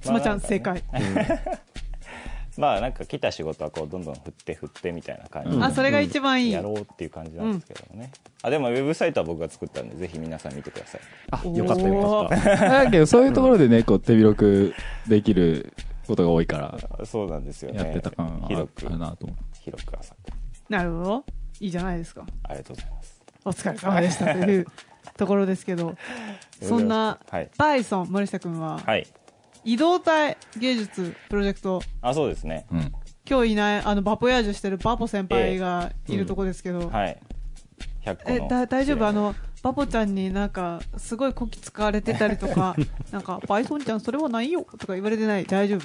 [0.00, 0.82] つまちゃん正解、
[2.58, 5.64] まあなんか来た仕事はこうどんどん振って振ってみたいな感じうん。
[5.64, 8.10] あそれが一番いい、でやろうっていう感じなんですけどもね。
[8.42, 11.00] あ、でもウェブサイトは僕が作ったんで、ぜひ皆さん見てください。
[11.30, 12.56] あ、よかったよかった。
[12.84, 14.74] だけど、そういうところでね、こう、手広く
[15.06, 15.72] できる
[16.06, 17.78] ことが多いから、そうなんですよね。
[17.78, 19.28] やってた感は広くある、なと。
[19.62, 20.18] 広く浅く。
[20.68, 21.24] なるほど
[21.60, 23.22] いいじゃないですかありがとうございます。
[23.44, 24.66] お疲れ様でしたという
[25.16, 25.94] ところですけど
[26.60, 27.50] そんなはい。
[27.56, 29.06] バイソン森下君ははい。
[29.64, 32.66] 移動体芸術プロジェクトあ、そうですね。
[32.70, 32.92] うん。
[33.28, 37.20] 今日いないあのバポヤージュしてるバポ先輩がいるとこですけど、はい。
[38.04, 38.48] 100個えの。
[38.48, 39.06] だ大丈夫？
[39.06, 42.76] あのバポちゃんになんかすごいこき使われてたりとか
[43.10, 45.44] なんかバイソンちゃんそれはないよとか言われてない？
[45.44, 45.82] 大丈夫？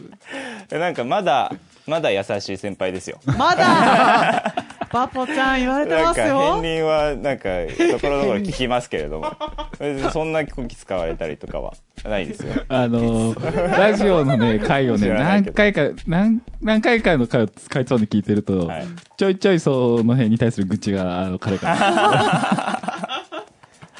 [0.72, 1.52] えなんかまだ、
[1.88, 3.20] まだ優しい先輩ですよ。
[3.38, 4.54] まだ？
[4.92, 7.50] バポちゃん言われてますなんかよ片鱗はなんか
[7.94, 9.32] ところどころ聞きますけれども。
[10.12, 12.54] そんなこき使われたりとかはないですよ。
[12.68, 18.86] あのーラジオのね、回をね、何回か、何、何回かの回を使いそうに聞いてると、はい。
[19.18, 23.01] ちょいちょいその辺に対する愚痴が、あの、彼から。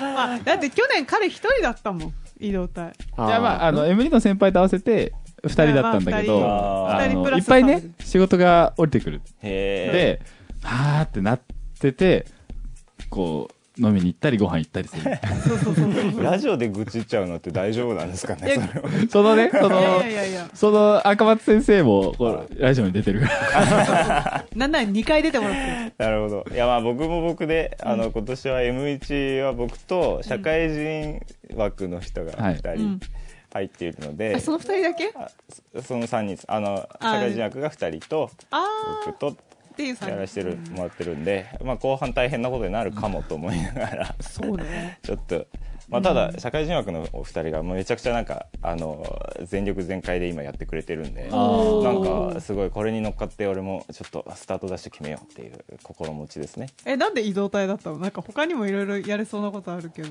[0.02, 3.28] あだって去年彼一人だったもん移動体あー。
[3.28, 6.40] じゃあまあ、あの、M2 の先輩と合わせて、二人だったんだけど、
[7.36, 9.22] いっぱいね仕事が降りてくる。
[9.42, 10.20] へ
[10.62, 11.42] で、はーってなっ
[11.80, 12.26] てて、
[13.10, 15.02] こう、飲みに行ったりご飯行ったりする。
[15.48, 18.70] そうそうそうそうえラジオで愚痴っちゃうのって大丈夫なんですかねいや
[19.10, 19.82] そのね、その
[20.54, 22.14] その赤松先生も、
[22.58, 24.46] ラジオに出てるから。
[24.56, 25.54] なんなら2回出てもらっ
[25.90, 26.46] てなるほど。
[26.54, 31.22] いやまあ僕も僕であの今年は M1 は僕と社会人
[31.56, 32.56] 枠の人がはい。
[32.56, 33.00] 2人うん。
[33.54, 35.12] 入っているので、あその2人だけ？
[35.14, 35.30] あ
[35.76, 38.66] そその3人あの社あ会人枠が2人とあ
[39.06, 39.36] 僕とーっ
[39.82, 45.00] ていうさやらせてるもらってるんで、まあ、後半大変なことになるかもと思いながらそうね。
[45.04, 45.48] ちょっと
[45.90, 49.04] まあ、ただ社会人枠のお二人がもうめちゃくちゃなんかあの
[49.44, 56.68] 全力全開で今やってくれてるんでなんかすごいこれに乗っかって俺もちょっとスタートダッシュ決めようっていう心持ちですね。
[56.86, 57.98] えなんで移動体だったの？
[57.98, 60.10] なんか他にもいろいろやれそうなことあるけど。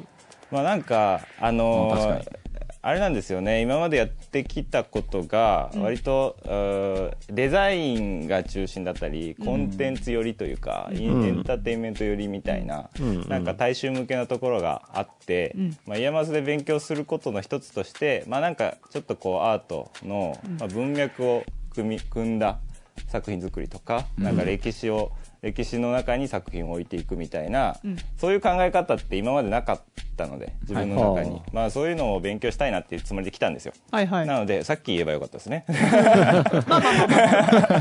[0.50, 2.49] まあなんかあのうん確かに
[2.82, 3.60] あれなんですよね。
[3.60, 13.28] 今までやってきたことが割と、うーデザインが中心だったりコンテンツ寄りというか、エンターテインメント寄りみたいな、うん。
[13.28, 15.76] なんか大衆向けなところがあって、うん。
[15.86, 22.60] まあ、イヤマスで勉強することの一つとして、まあ、なんかちょっとこうアートの、まあ、文脈を組み組んだ
[23.08, 25.12] 作品作りとか、なんか歴史を
[25.42, 27.96] 歴史の中に作品を置いていくみたいな、うん。
[28.18, 29.82] そういう考え方って今までなかっ
[30.16, 31.42] たので自分の中に、はい。
[31.52, 34.26] まあ、そういうのを勉強したいなっていうつもりで来たんですよ、はいはい。
[34.26, 35.64] なのでさっき言えばよかったですね。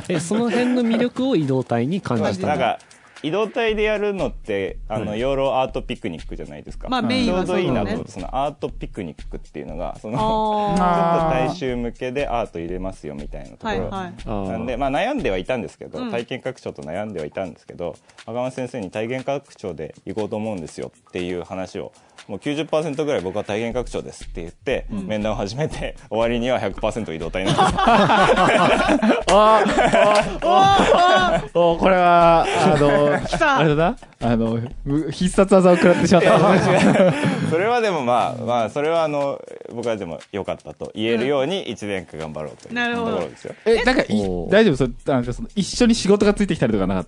[0.08, 2.48] えその辺の魅力を移動体に感じたの？
[2.48, 2.80] なんか
[3.22, 13.90] 移動体でやるのってあの、養老アートピクニックじゃないですか、まあメインちょうどいいなと思ってそのアートピクニックっていうのがそのちょっあと大衆向けでアート入れますよみたいなところ、はいはい。
[13.90, 16.12] あーなんで、まあ、悩んではいたんですけど、うん。
[16.12, 21.92] 体験拡張と悩んではいたんですけど赤松先生に体験拡張で行こうと思うんですよっていう話を
[22.30, 27.66] もう90%ぐらい僕は体験拡張ですって言って、面談を始めて終わりには100%移動体なんです。
[29.32, 29.64] あ
[31.56, 33.98] おこれは、あの、たあれだな？
[34.22, 36.40] あの、う必殺技を食らってしまった。
[37.50, 39.42] それはでもまあまあそれはあの
[39.74, 43.18] 僕はでも良かったと言えるように1年間頑張ろうというとなるほど。
[43.18, 43.56] ころですよ。
[43.66, 44.04] え、なんか
[44.50, 44.76] 大丈夫？
[44.76, 47.08] それなんかその一緒に仕事がついてきたりとかなかっ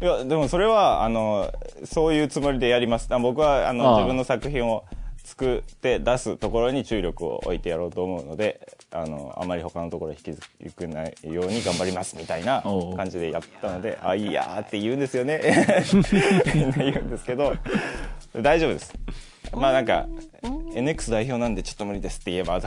[0.00, 0.06] た？
[0.06, 1.50] いやでもそれはあの
[1.84, 3.08] そういうつもりでやります。
[3.10, 4.84] あ僕はあの自分の作品を
[5.28, 10.40] 作って出すところに注力を置いてやろうと思うのであのあまり他のところに引きず
[10.74, 12.62] くないように頑張りますみたいな
[12.96, 15.84] 感じでやったので「あいやー」って言うんですよね。
[16.54, 17.54] みんな言うんですけど
[18.40, 18.94] 大丈夫です。
[19.52, 20.06] まあなんか
[20.80, 22.60] NX 代表なんでちょっと無理ですって言えば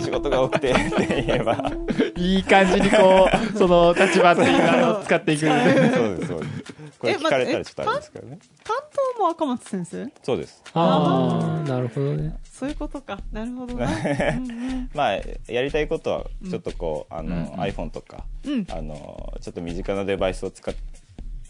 [0.00, 1.70] 仕事が多くてって言えば。
[2.16, 5.46] いい感じにこう、その立場っていうのを使っていく。
[5.46, 6.74] そうですそうです。
[6.98, 8.28] これえ聞かれたらちょっとあれですけど。
[8.28, 8.76] ね担
[9.16, 10.12] 当も赤松先生？
[10.22, 10.62] そうです。
[10.74, 12.36] ああなるほどね。
[12.44, 13.18] そういうことか。
[13.32, 14.90] なるほどな うんうん。
[14.94, 15.14] まあ
[15.48, 18.66] やりたいことはちょっとこう、あの、iPhone とか、うん。
[18.70, 20.74] あのちょっと身近なデバイスを使っ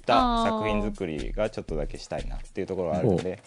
[0.07, 3.43] た作品作りがちょっとだけしたいなっていうところがあるので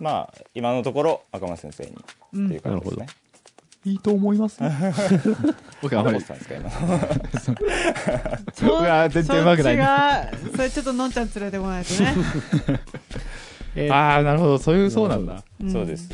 [0.00, 3.06] まあ今のところ赤松先生にっていう感じですね、
[3.84, 4.60] いいと思います？
[5.82, 6.18] 僕あんまり。
[6.18, 6.26] どうし。
[6.26, 6.70] たんですか今の。
[8.52, 10.30] ちょ うわ全然うまくない。
[10.54, 12.14] それちょっとのんちゃん連れてこないとね。
[13.76, 13.92] えー。
[13.94, 14.58] ああ、なるほど。
[14.58, 15.42] そういう、そうなんだ。
[15.64, 16.08] んそうです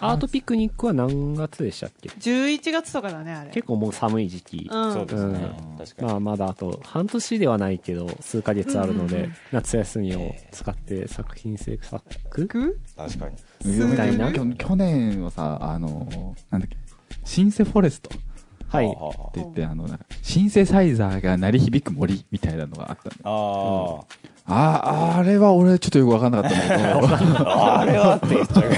[0.00, 3.50] アートピクニックは何月でしたっけ？11月とかだねあれ。
[3.50, 4.92] 結構もう寒い時期、うん。
[4.92, 5.78] そうですね、うん。
[5.78, 9.36] 確かに、まあまだあと半年ではないけど数ヶ月あるので、うんうんうん。
[9.52, 12.02] 夏休みを使って作品制作？
[12.28, 12.78] く？
[12.96, 13.36] 確かに。
[13.64, 14.32] みたいな？
[14.32, 16.76] 去去年はさ、あの、なんだっけ、
[17.24, 18.10] シンセフォレスト。
[18.14, 18.28] って
[18.68, 18.86] はい。
[18.86, 24.00] はあは言って、あの、なんかシンセサイザーが鳴り響く森みたいなのがあったんだあ
[24.50, 28.70] あああ、あれは俺ちょっとよくわかんなかったんだけど、 ああれはって言っちゃう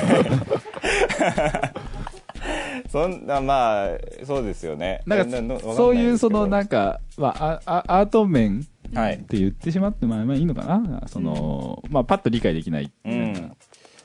[2.90, 3.88] そんなまあ
[4.24, 5.02] そうですよね。
[5.06, 9.14] なんかそういうそのなんか、まあ、アート面はい。
[9.14, 11.04] って言ってしまって、まあ、まあいいのかな？
[11.06, 12.90] その、まあ、パッと理解できない。
[13.04, 13.52] うん。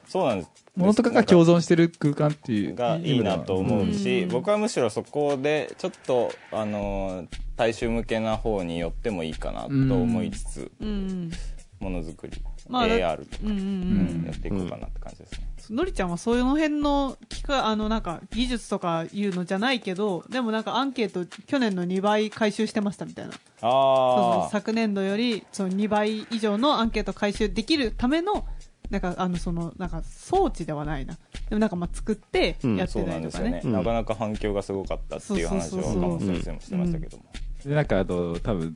[0.07, 0.51] そうなんです。
[0.75, 2.75] ものとかが共存してる空間っていう。
[2.75, 3.39] がいいな。
[3.39, 4.29] と思うし、うん。
[4.29, 10.71] 僕はむしろそこでちょっとあのー大衆向けな方に寄ってもいいかなと思いつつ。
[10.81, 11.31] うん
[11.79, 12.33] ものづくり、
[12.69, 14.23] まあだ AR とか、うんうんうん。
[14.25, 23.31] やっていこうかなって感じですね、のりちゃんはそういうの辺の機械あのなんか技術とかいうのじゃないけどでもなんかアンケート去年の2倍回収してましたみたいな。
[23.31, 28.45] そうそうああ昨年度よりその2倍以上のアンケート回収できるための
[28.89, 31.17] なんかあのそのなんか装置ではないな。
[31.49, 35.81] でもなんかまあ作ってうんやってそうたりとかね,、なんですよね、うんなかなか反響がすごかったっていう話を
[36.19, 37.25] 先生もしてましたけども、
[37.65, 38.75] で、なんかあと、多分、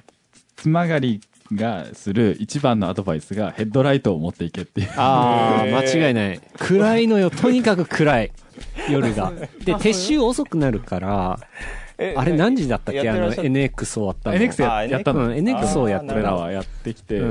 [0.55, 1.21] つまがり
[1.53, 4.89] がする一番のアドバイスがヘッドライトを持っていけっていう。
[4.97, 6.41] ああ間違いない。
[6.57, 7.29] 暗いのよ。
[7.31, 8.31] とにかく暗い。
[8.89, 9.31] 夜が。
[9.65, 11.39] で撤収遅くなるから
[11.97, 13.09] えあれ何時だったっけ？
[13.09, 14.37] あの NX 終わったの。
[14.37, 15.25] NX やったの。
[15.25, 17.21] うん NX をやってあー俺らはやってきて、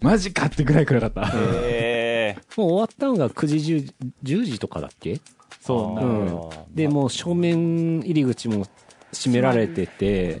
[0.00, 1.30] マジかってぐらい暗かった。
[1.64, 3.92] えもう終わったのが9時 10,
[4.24, 5.20] 10時とかだっけ？
[5.60, 6.74] そうなうのん。
[6.74, 8.66] でもう正面入り口も
[9.12, 10.40] 閉められてて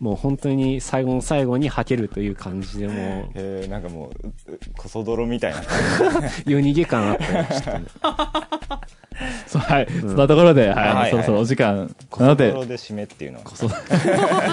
[0.00, 2.96] もう本当に最後の最後に吐けるという感じでもう
[3.34, 4.32] えーなんかもうう
[4.76, 5.62] こそ泥みたいな。
[6.46, 7.84] 夜逃げ感あってましたね
[9.48, 13.40] そうはい、そんなところで、はい、はいそろそろお時間こなので、そ泥で締めっていうの。
[13.40, 13.66] はそ。
[13.66, 13.68] う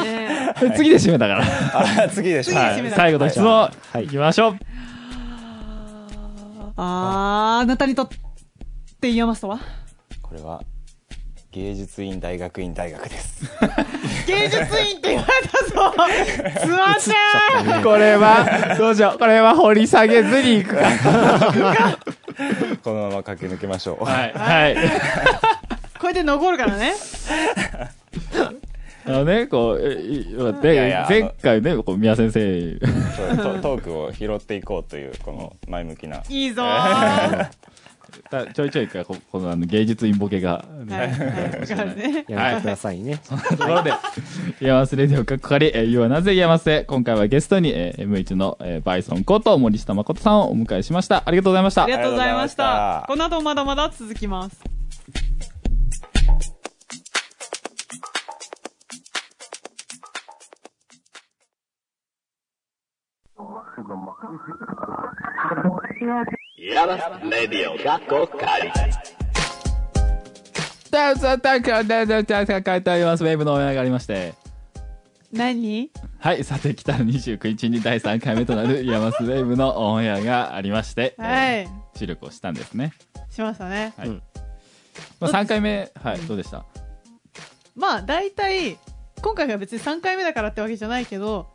[0.04, 1.44] ね 次で締めたから。
[2.04, 4.06] あ次で締めだはい、最後の質問、はい。
[4.06, 4.58] いきましょう。
[6.78, 9.60] あーあなたにとっって言いますとは
[10.22, 10.64] これは
[11.56, 13.46] 芸術院大学院大学です。
[14.28, 15.94] 芸術院って言われたぞ。
[16.60, 17.82] つまちゃん。
[17.82, 19.18] これは、どうしよう。
[19.18, 20.76] これは掘り下げずに行く。
[20.76, 21.98] か。
[22.84, 24.34] このまま駆け抜けましょう、はい。
[24.34, 24.76] はい。
[25.98, 26.94] これで残るからね。
[29.08, 30.74] あのね、こう、えい待って。
[30.74, 32.80] いやいや前回ね、こう、宮先生、
[33.38, 36.22] トトークを拾っていこうというこの前向きな。
[36.28, 36.64] いいぞ
[38.54, 41.10] ちょいちょいこ、このあの芸術インボケが、いはい。
[41.10, 42.26] わかるね。
[42.28, 43.20] やめてくださいね。
[43.20, 43.94] ところで、
[44.62, 51.24] イヤマスレディオかっこかり、えー、you はなぜイヤマスへ、今回はゲストに、えー、M1 の、えー、バイソンこと森下誠さんをお迎えしました。
[51.26, 51.84] ありがとうございました。
[51.84, 51.94] あり。
[51.94, 52.98] がとうございました。
[53.04, 53.76] ありがとうございまし
[66.26, 66.36] た
[66.68, 69.16] この後もまだまだ続きます
[70.90, 73.24] さあ、さあ、たか、だ、だ、だ、だ、書いてあります。
[73.24, 74.34] ウェーブのオンエアがありまして。
[75.32, 82.94] 何はい、さて、来たる29日に第3回目となるイヤマスウェーブのオンエアがありまして、はえいー収録をしたんですね。
[83.30, 84.08] しましたねはい。
[84.08, 84.24] うん
[85.20, 86.66] まあ、3回目、はい、どうでした？
[87.76, 88.78] まあ大体
[89.22, 91.48] 今回は別に3回目だからってわけじゃないけど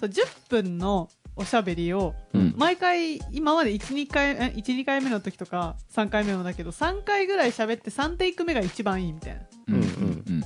[0.00, 2.54] そう10分のおしゃべりをうん。
[2.56, 9.40] 毎回今まで12回え12回目の時とか3回目もだけど3回ぐらい喋って3テイク目が一番いいみたいな。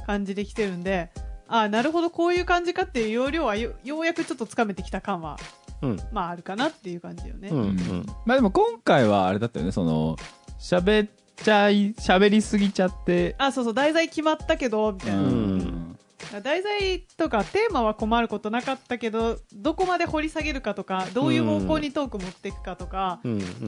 [0.06, 1.10] 感じで来てるんで
[1.46, 5.36] ああなるほどこういう感じかっていう要領はよようやくちょっとつかめてきた感は
[5.82, 6.00] うん。
[6.12, 7.58] まああるかなっていう感じよね、うん。
[7.58, 8.06] うん。
[8.24, 10.16] まあでも今回はあれだったよね、その、
[10.58, 15.91] 喋っちゃい、喋りすぎちゃって、あそうそう題材決まったけどみたいな、ん
[16.42, 23.20] 題材とかテーマは困ることなかったけどどこまで掘り下げるかとかどういう方向にトーク持っていくかとか。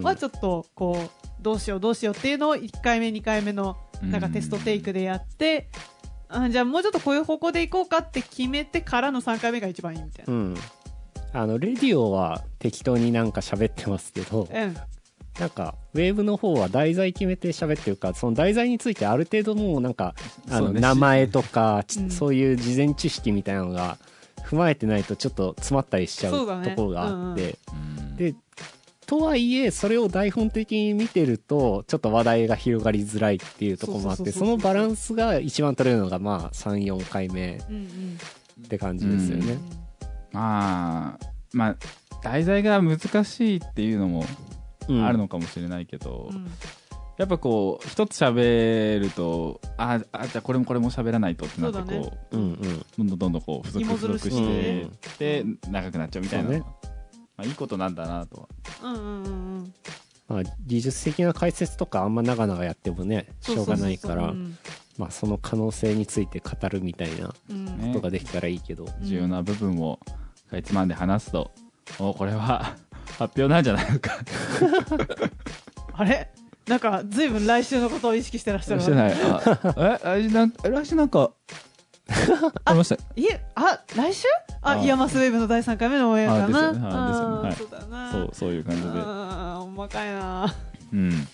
[0.03, 5.69] はちょっとこうどうしようどうしようっていうのを1回目2回目のなんかテストテイクでやって、
[6.29, 10.33] あじゃあもうちょっとこういう方向でいこうかって決めてからの3回目が一番いいみたいな。
[10.33, 10.55] うん。
[11.33, 14.77] あの、レディオは適当になんか喋ってますけど、うん、
[15.39, 20.15] なんか、ウェーブの方は題材決めて喋ってるから、その題材についてある程度もうなんか、
[20.49, 23.99] あの、名前とか、そういう事前知識みたいなのが
[24.45, 28.35] 踏まえてないとちょっと詰まったりしちゃうところがあって、うんで、
[29.07, 39.59] とはいえ、それを台本的に見てると、ちょっと話題が広がりづらいっていうところもあって、そのバランスが一番取れるのが、まあ、3、4回目って感じですよね。
[40.33, 41.77] まあ、まあ、
[42.23, 44.27] 題材が難しいっていうのもうん
[44.89, 46.47] あるのかもしれないけど、うん。
[47.17, 52.01] やっぱこう、一つ喋ると、あ、あ、じゃあこれもこれも喋らないとってなってそうだね。
[52.01, 52.59] こう、うんうん。
[52.99, 54.37] どんどんどんどんこう、付属付属し
[55.19, 56.51] て、うんで、長くなっちゃうみたいな。
[56.51, 56.61] のは。
[56.61, 56.91] そう
[57.37, 58.49] まあ、いいことなんだなとは。
[58.83, 59.29] うんうんうんう
[59.61, 59.75] ん。
[60.27, 64.59] まあ、技術的な解説とかあんま長々やってもね、しょうがないから、うん。
[64.99, 67.35] まあ、その可能性について語るみたいなこ
[67.95, 68.87] とができたらいいけど。
[69.03, 70.01] 重要な部分を
[70.51, 71.51] かいつまんで話すと、
[71.99, 72.77] おこれは
[73.19, 74.13] 発表なんじゃないのか。
[75.95, 76.31] あれ？
[76.67, 79.13] なんか随分来週のことを意識してらっしゃるしてない。
[79.13, 81.31] あ、え、 来週なんか、来週なんか、
[82.65, 82.97] ありました？
[83.17, 84.27] いえあ来週？
[84.63, 84.77] ああ。
[84.79, 86.69] イヤマスウェーブの第3回目のオンエアかな。
[86.69, 86.89] あですよね。
[86.91, 88.13] ああーですよそうだな。
[88.13, 88.89] そう、そういう感じで。
[88.89, 90.55] あーほんまかいな。
[90.93, 91.29] うん。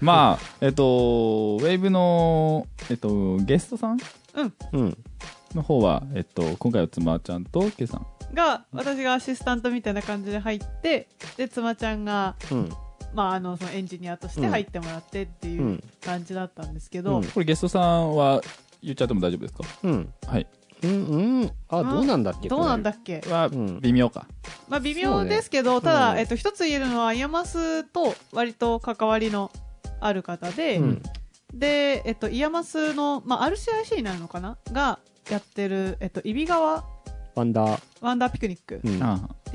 [0.00, 3.98] まあ、えっと、ウェーブの、えっと、ゲストさん。
[4.72, 4.96] うん。
[5.54, 8.06] の方は、えっと、今回は妻ちゃんとケイさん。
[8.34, 12.70] が私がアシスタントみたいな感じで入ってで妻ちゃんが、うん。
[13.14, 18.40] まあ、あのそのエンジニアとして入ってもらってっていううん感じだったんですけど、うんこれゲストさんは
[18.82, 19.64] 言っちゃっても大丈夫ですか？
[19.82, 20.12] うん。
[20.26, 20.46] はい。
[20.82, 20.90] うん。
[20.90, 21.50] うん。
[21.68, 24.26] あ、どうなんだっけどうなんだこっけ、はうん微妙か。
[24.68, 29.52] まあ、微妙ですけど、ただ、うんえっと、一つ言えるのはイヤマスと割と関わりの
[30.00, 31.02] ある方で、れうん。
[31.52, 34.56] で、えっと、イヤマスの、まあ、RCIC になるのかな？
[34.72, 34.98] が
[35.30, 36.84] やってる、えっと、揖斐川
[37.34, 37.82] ワンダー。
[38.00, 38.88] ワンダーピクニックって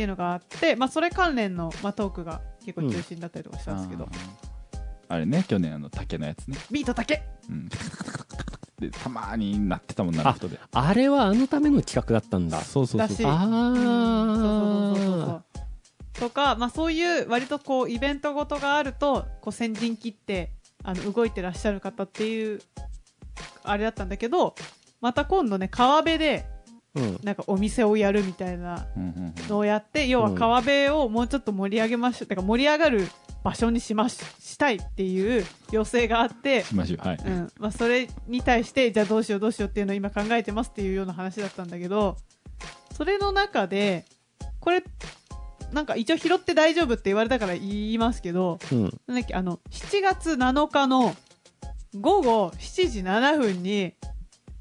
[0.01, 6.57] いうのがあって、まあ、それ関連の、まあ、トークが結構中心だったりとかしたんですけど、ああれね、去年あの竹のやつね。
[6.71, 7.69] ビートだけうん。
[8.79, 10.59] で、たまーになってたもんな、人で。
[10.71, 12.61] あれはあのための企画だったんだ。
[12.61, 13.17] そうそうそうそう。
[13.17, 16.19] そうそうそうそあう。
[16.19, 20.51] とか、まあ、そういう割とこうイベントごとがあるとこう先陣切って
[20.83, 22.59] あの動いてらっしゃる方っていう
[23.63, 24.55] あれだったんだけど
[25.01, 26.45] また今度ね川辺で
[26.95, 27.19] うん。
[27.23, 28.87] なんかお店をやるみたいな
[29.47, 33.07] のをやって要は川辺をもうちょっと盛り上げましょう、てか盛り上がる
[33.43, 36.97] 場所にしまししたいっていう要請があって、う。
[36.97, 37.17] はい。
[37.23, 42.17] うんまあ、それに対してじゃあどうしようどうしようっていうのを今考えてますっていうような話だったんだけど
[42.93, 44.05] それの中で
[44.59, 44.83] これ
[45.71, 48.83] なんか一応拾って大丈夫って言われたから言いますけどうん。
[49.05, 51.15] なんだっけあの7月7日の
[51.99, 53.93] 午後7時7分に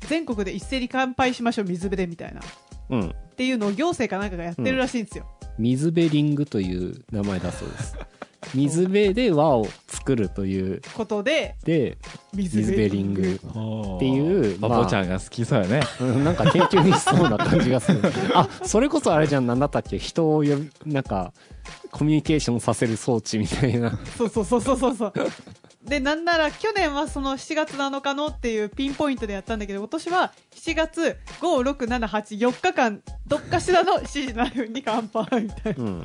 [0.09, 2.43] 全国で一斉に乾杯しましょう水辺でみたいなっ
[2.91, 3.15] うん。
[3.37, 5.27] ていうのを行政かなんかがやってるらしいんですよ、
[5.59, 7.97] 水辺リングという名前だそうです。
[8.55, 11.99] 水辺で輪を作るという、ことでで、
[12.33, 15.81] 水水辺リングっていう、パまあポちゃんが好きそうやね。
[16.01, 18.01] うんなんか研究にしそうな感じがする。
[18.35, 19.99] あ、それこそあれじゃん、なんだったっけ？
[19.99, 21.33] 人を呼び、なんか、
[21.91, 23.99] コミュニケーションさせる装置みたいな。
[24.17, 25.13] そうそうそうそうそうそう
[25.87, 36.01] でなんなら去年はその7月7日のっていうピンポイントでやったんだけど今年は7月56784日間どっかしらの7時7分に乾杯みたいなうん。
[36.03, 36.05] っ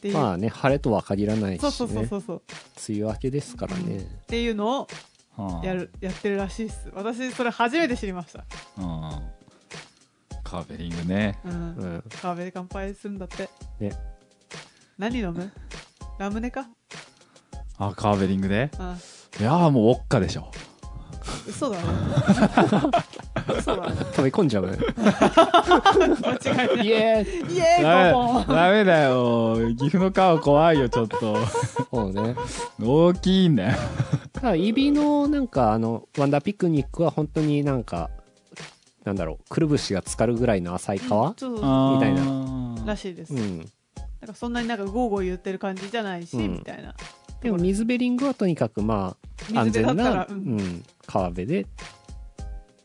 [0.00, 1.68] ていう、まあね、晴れとは限らないし、ね。
[1.68, 2.42] そうそうそうそうそう
[2.88, 3.98] 梅雨明けですからね。
[3.98, 4.88] っていうのを
[5.36, 8.44] はあやるやってるらしいっす私それ初めて知りました
[8.78, 9.10] うん
[10.42, 11.38] カーベリングね。
[11.44, 11.56] うんう
[11.98, 12.04] ん。
[12.20, 13.48] カーベで乾杯するんだって
[13.80, 13.92] ね。
[14.98, 15.52] 何飲む？
[16.18, 16.68] ラムネか？
[17.78, 18.96] あ、カーベリングであ
[19.38, 20.50] いやーもうウォッカでしょ。
[21.48, 21.82] 嘘だね
[23.58, 24.70] 嘘だね食べ込んじゃう？
[24.70, 24.78] ね。
[24.96, 29.56] 間違いないイエーイイエーイダメだよ。
[29.76, 31.36] 岐阜の川怖いよ、ちょっと。
[31.90, 32.36] そうね。
[32.80, 33.78] 大きいんだよ。
[34.32, 38.10] ただ、揖斐のなんか、あの、ワンダーピクニックは本当になんか、
[39.04, 43.58] なんだろう、くるぶしが浸かるぐらいの浅い川ちょっとみたいなならしいです、うん。
[43.58, 43.66] なん
[44.28, 46.94] かそんなになんかゴーゴー言ってる感じじゃないし、うんみたいな
[47.42, 49.16] でも、水ベリングはとにかく、ま
[49.54, 51.66] あ、安全な、ううんん、川辺で、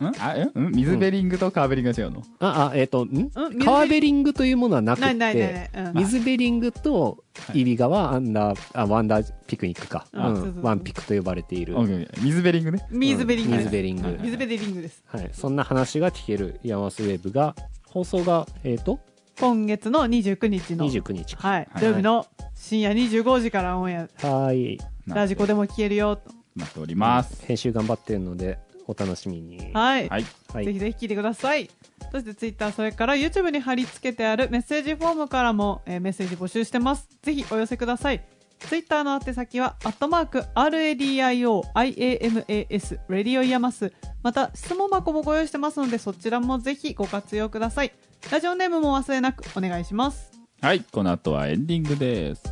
[0.02, 0.08] ん？
[0.20, 0.46] あ、え？
[0.60, 0.72] ん？
[0.72, 2.24] 水ベリングとカーベリングが違うの？
[2.40, 3.10] あ、あ、えっ、と、ん？
[3.10, 7.24] うん水川ベリングというものはなくないないないて、ない、うん、水ベリングと
[7.54, 10.08] 揖斐川ワンダー、あ、ワンダーピクニックか。
[10.12, 10.60] うあそうそうそん。
[10.62, 11.76] うワンピクと呼ばれている。
[12.22, 12.86] 水ベリングね。
[12.90, 13.58] 水ベリング。
[13.58, 14.04] 水ベリング。
[14.04, 14.18] はい。
[14.22, 15.04] 水ベリングです。
[15.08, 15.30] はい。
[15.34, 17.56] そんな話が聞けるヤマスウェブが、
[17.88, 19.00] 放送が、えっ、と、
[19.40, 20.90] 今月の29日の。
[20.90, 21.68] 29日はい。
[21.80, 22.26] 土曜日の
[22.62, 24.78] 深夜25時からオンエアはい。
[25.08, 27.46] ラジコでも聞けるよとなっております。
[27.46, 29.72] 編集頑張ってるので、お楽しみに。
[29.74, 30.26] はい、はい。
[30.54, 31.70] はいぜひぜひ聞いてください
[32.12, 38.22] そしてツイッターそれから YouTube に貼り付けてあるメッセージフォームからも、えーメッセージ募集してますぜひお寄せください
[38.60, 43.92] ツイッターの宛先は、アットマーク、RADIO、IAMAS、ラディオイヤマス。
[44.22, 47.92] また、質問箱もご用意してますので、そちらもぜひご活用ください。
[48.32, 50.41] ラジオネームも忘れなくお願いします。
[50.62, 50.82] はい。
[50.92, 52.44] この後はエンディングです。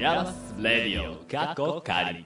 [0.00, 2.24] ヤマスレディオ過去仮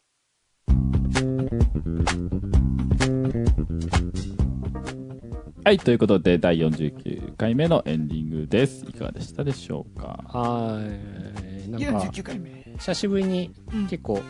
[5.65, 8.85] はい、ということで、第49回目のエンディングです。
[8.87, 10.21] いかがでしたでしょうか？
[10.29, 10.79] は
[11.67, 11.71] い。
[11.71, 12.51] なんか、49回目。
[12.77, 14.21] 久しぶりにうん結構、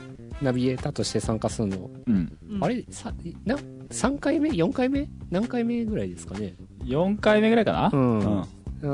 [0.40, 2.38] ナビゲーターとして参加するの、うん。
[2.50, 2.84] うんあれ？
[2.88, 3.12] さ
[3.44, 5.08] な3回目 ?4 回目？
[5.32, 6.54] 何回目ぐらいですかね
[6.84, 7.90] ？4回目ぐらいかな？
[7.92, 8.44] うんうん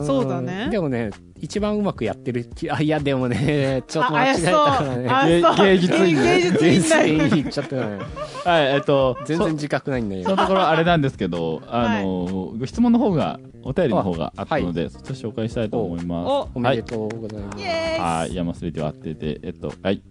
[0.05, 1.11] そうだねでもね、
[1.41, 5.09] 一番うまくやってる気、あ、いやでもね、 ちょっと間違えたからね。
[5.09, 7.99] あ芸術院芸術全院だよ然言っちゃったからね。
[8.45, 10.25] はい、えっと、全然自覚ないんだよ。
[10.25, 16.27] そ のところあれなんですけど、あの、ご質問の方が、お便りの方があったので、そっちを紹介したいと思います。
[16.27, 17.59] おおめでとうございます。
[17.59, 20.03] はい、山スレディオあってて、えっと、はい。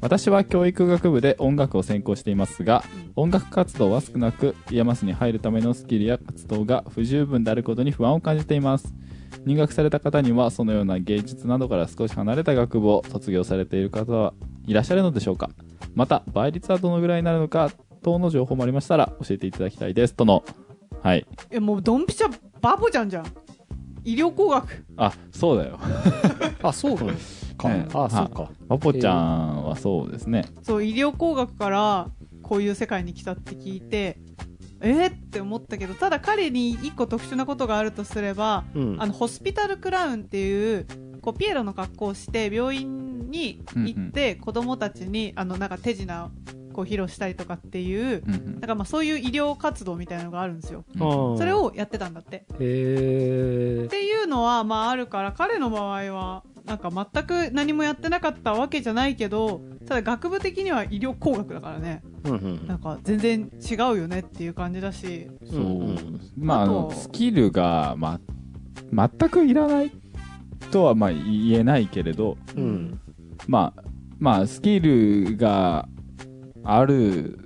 [0.00, 2.82] 私は教育学部で音楽を専攻していますが、
[3.16, 8.94] 音楽活動は少なく、山スに入るためのスキルや活動が不十分であることに不安を感じています。
[9.46, 14.34] 入学された方には、そのような芸術などから少し離れた学部を卒業されている方は
[14.66, 15.50] いらっしゃるのでしょうか？
[15.94, 17.70] また、倍率はどのぐらいになるのか、
[18.02, 20.14] 等の情報もありましたら教えていただきたいです。
[20.14, 20.44] との、
[21.02, 21.26] はい。
[21.50, 23.26] え、もうドンピシャバボちゃんじゃん。
[24.04, 24.84] 医療工学。
[24.96, 25.78] あ、そうだよ。
[26.62, 27.86] あ、そうかね。
[27.92, 28.50] あ、そうか。
[28.68, 30.44] パポちゃんはそうですね。
[30.62, 32.08] そう、医療工学から
[32.42, 34.18] こういう世界に来たって聞いて、
[34.80, 38.96] えー、って思ったけど、ただ彼に一個特殊なことがあるとすれば、うん。
[38.98, 40.86] あの、ホスピタルクラウンっていう、
[41.20, 46.30] こう、ピエロの格好をして、病院に行って、子供たちに、あの、なんか手品を
[46.72, 48.52] こう披露したりとかっていう、うんうん。
[48.54, 50.84] なんかまあそういう医療活動みたいなのがあるんですよ。
[50.96, 51.38] あー。
[51.38, 52.46] それ、をやってたんだって。
[52.58, 62.30] へっていうのは、まああるから、彼の場合は、なんか全く何もやってなかったわけじゃないけど、ただ学部的には医療工学だからね、ー。
[62.30, 66.20] うんなんか全然違うよねっていう感じだし、そう、うん。
[66.36, 68.20] まあスキルが、ま、
[68.92, 69.90] 全くいらない
[70.70, 72.62] とはまあ言えないけれどうん。
[72.62, 73.00] うん。
[73.46, 73.82] まあ
[74.18, 75.88] まあスキルが
[76.64, 77.38] ある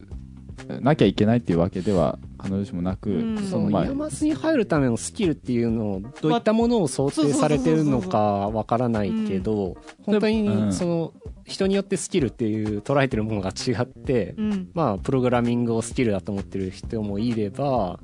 [0.80, 10.32] なきゃいけないっていうわけでは必ずしもなく、うんそのイヤマスに入るためのスキルっていうのをどういったものを想定されてるのかわからないけど本当うん
[10.66, 11.12] にその
[11.44, 17.98] 人によってスキルっていう捉えてるものが違ってうんまあプログラミングをスキルだと思ってる人もいれば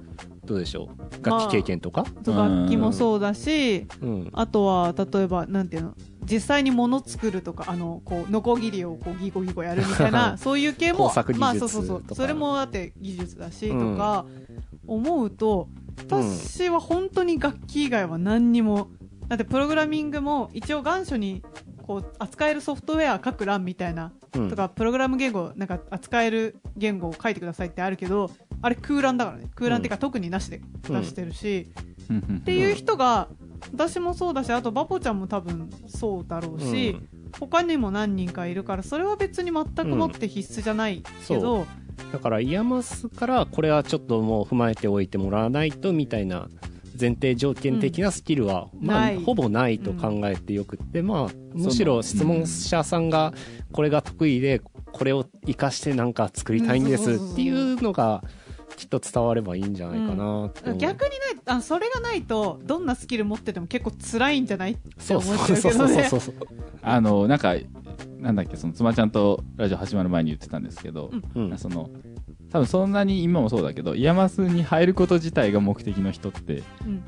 [0.50, 0.88] どうでしょ
[1.22, 1.24] う？
[1.24, 4.30] 楽器経験とか、そう楽器もそうだしうん。
[4.32, 5.94] あとは例えばなんていうの？
[6.24, 12.14] 実際に物作るとかあのこうノコギリをこうギコギコやるみたいな そういう系もまあそうそうそう。
[12.14, 13.92] それもだって技術だし、うん。
[13.94, 14.26] とか
[14.86, 18.88] 思うと私は本当に楽器以外は何にも
[19.28, 21.42] だってプログラミングも一応願書に
[21.90, 24.48] こう扱えるソフトウェア書く欄みたいなうん。
[24.48, 28.30] とかプログラム言語なんか扱える言語を書いてくださいってあるけど
[28.62, 29.48] あれ空欄だからね。
[29.56, 31.72] 空欄っていうか特になしで出してるし、
[32.38, 33.26] っていう人が
[33.72, 36.96] 私もそうだしあとバポちゃんも多分そうだろうし、
[37.40, 41.66] 他にも何人かいるからそれは別に全くもって必須じゃないけど、
[42.12, 46.48] だからイヤマスからこれはちょっともう踏まえておいてもらわないとみたいな
[47.00, 53.32] 前提条件的なスキルは、まあほぼないと考えてよくって、まあむしろ質問者さんが
[53.72, 54.60] これが得意で
[54.92, 58.22] これを活かしてなんか作りたいんですっていうのが
[58.76, 64.72] きっと伝わればいいんじゃないかなって思う、逆にないあそれがないとどんなスキル持ってても結構辛いんじゃない？
[64.72, 66.04] ってそう思っそうそうちゃうけどね。
[66.08, 66.48] そうそうそう
[66.82, 67.54] あのなんか
[68.18, 71.56] なんだっけその妻ちゃんとラジオ始まる前に言ってたんですけど、うん。
[71.58, 71.88] その
[72.50, 77.02] 多分そんなに今もそうだけどイヤマスに入ること自体が目的の人ってうん。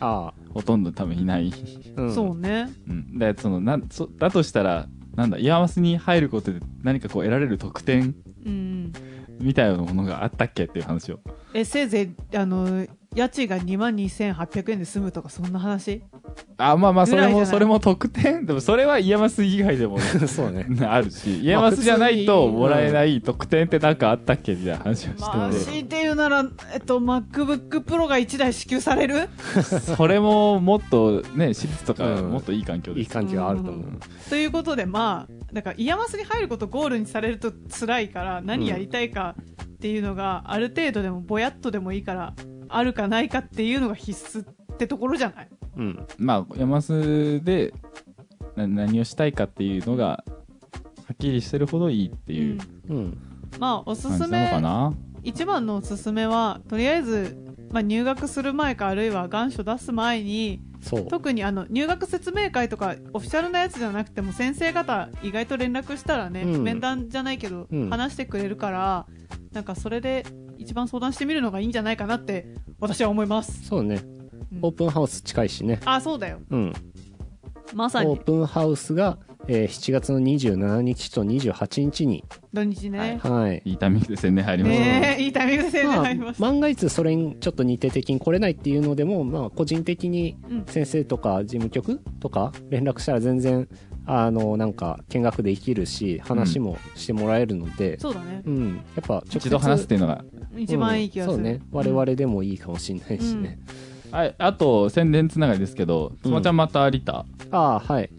[0.00, 1.52] あほとんど多分いない、
[1.96, 2.68] あ、うん、そうね。
[2.88, 8.14] うん、でそのなんそだとしたらなんだイヤマスに入ることで何かこう得られる特典
[8.46, 8.92] うん。
[9.40, 11.20] みたいなものがあったっけっていう話を。
[11.54, 16.02] えせいぜいあの家賃が2万2800円で済むとかそんな話？
[16.58, 19.98] あまあまあそれもそれも特典でもそれはイヤマス以外でも
[20.28, 20.66] そうね。
[20.86, 26.44] あるしイヤマスじゃないともらえない特典ってなんかあったっけみたいな話をしてて、まあ強いて言うなら、
[26.74, 29.28] えっと、MacBook Pro が1台支給される？
[29.96, 32.30] それももっとね私立とかうん。
[32.30, 34.00] もっといい環境です、いい感じはあると思う、うん。
[34.28, 39.34] ということでまあだからイヤマスに入ることをゴールにされると辛いから何やりたいか
[39.78, 42.34] っていうのがある程度でもぼやっとでもいいから
[42.68, 45.48] あるかないかっていうのが必須ってところじゃない？
[45.76, 46.06] うん。
[46.18, 47.72] まあヤマスで
[48.56, 50.24] な何をしたいかっていうのがは
[51.12, 52.58] っきりしてるほどいいっていう
[52.88, 52.96] うん。
[52.96, 53.18] うん。
[53.60, 54.50] まあおすすめ
[55.22, 57.36] 一番のおすすめはとりあえず、
[57.70, 61.06] まあ、入学する前かあるいは願書出す前にそう。
[61.06, 66.62] 特にあの入学説明会とかオフィシャルなやつじゃなくても先生方意外と連絡したらね、うん。
[66.64, 67.90] 面談じゃないけど、うん。
[67.90, 69.06] 話してくれるから
[69.52, 70.24] なんかそれで
[70.56, 72.46] 一番相談してみるのがいいんじゃないかなって
[72.80, 74.00] 私は思います、そうね。
[74.52, 74.58] うん。
[74.62, 75.80] オープンハウス近いしね。
[75.84, 76.40] あそうだよ。
[76.50, 76.72] うん。
[77.74, 78.10] まさに。
[78.10, 83.62] オープンハウスが、えー7月の27日と28日に、土日ね、はい。
[83.64, 83.72] い。
[83.72, 90.64] いタイミングで宣伝入りました、ねえいいタイミングで宣伝まあ入りまし、た、万が一それにちょっと日程的に来れないっていうのでも、まあ、個人的にうん。
[90.66, 93.68] 先生とか事務局とか連絡したら全然、
[94.10, 100.24] あの、なんか見学できるし、話もしてもらえるので、そうだねうん、やっぱ直接一度話すっていうのが
[100.56, 101.60] 一番いい気がする、うんそうね。
[101.70, 103.58] 我々でもいいかもしれないしね。
[104.10, 108.10] ああと宣伝つながりですけどつまちゃんまたリタ、ああ、はい。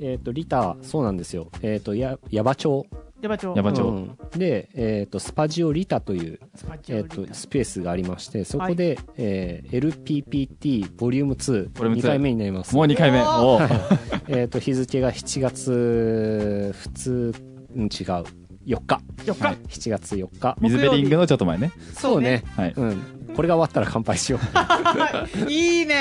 [0.00, 1.48] えっ、と、リタ、そうなんですよ。
[1.62, 2.86] えっ、と、や、矢場町。
[3.24, 3.54] ヤバ町。
[3.56, 3.82] ヤバ町。
[3.82, 4.18] うん。
[4.36, 12.76] で、えっ、と、スパジオリタという、スパチオえっ、リタと、スペースがありまして、そこで、えー LPPT ボリューム2、ボリューム2 2回目になります。
[12.76, 13.22] もう2回目。
[13.22, 13.60] お
[14.28, 17.34] えっ、と、日付が7月、普通、
[17.74, 17.90] うん、違う。
[17.90, 18.24] 4
[18.66, 19.00] 日。
[19.24, 19.56] 4日、はい。
[19.68, 20.56] 7月4日。
[20.60, 21.72] 水ベリングのちょっと前ね。
[21.94, 22.44] そうね。
[22.56, 23.02] はい、うん。
[23.34, 25.50] これが終わったら乾杯しよう。
[25.50, 25.94] いいね。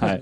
[0.00, 0.20] はい。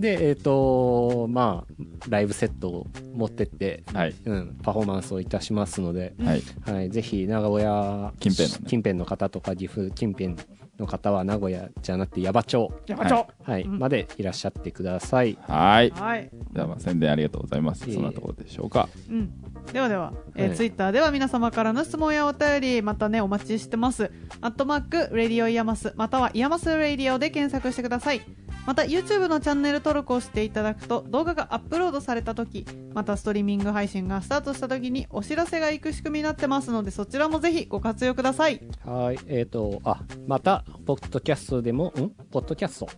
[0.00, 1.74] で、えっ、と、まあ、
[2.08, 4.14] ライブセットを持ってって、はい。
[4.24, 6.42] うん、パフォーマンスをいたしますので、はい。
[6.66, 8.64] はい、ぜひ名古屋近辺のね。
[8.66, 10.36] 近辺の方とか岐阜近辺
[10.78, 13.62] の方は名古屋じゃなくて矢場町、ヤバ町はい。
[13.62, 13.78] うん。
[13.78, 15.38] までいらっしゃってください。
[15.42, 15.90] はい。
[15.90, 16.30] はい。
[16.52, 17.88] ではまあ宣伝ありがとうございます。
[17.88, 17.94] いえいえ。
[17.96, 18.88] そんなところでしょうか。
[19.10, 19.32] うん、
[19.72, 20.56] ではでは、えーはい。
[20.56, 24.10] ツイッターでは皆様からの質問やお便りまたねお待ちしてます。
[24.40, 28.20] アットマークレディオイヤマスまたはイヤマスレディオで検索してください
[28.66, 42.10] また YouTube のチャンネル登録をしていただくと動画がアップロードされた時またストリーミング配信がスタートした時にお知らせが行く仕組みになってますのでそちらもぜひご活用ください、はい、えっ、と、あ、また、ポッドキャストでも、ん？
[42.30, 42.88] ポッドキャスト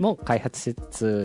[0.00, 0.74] も開発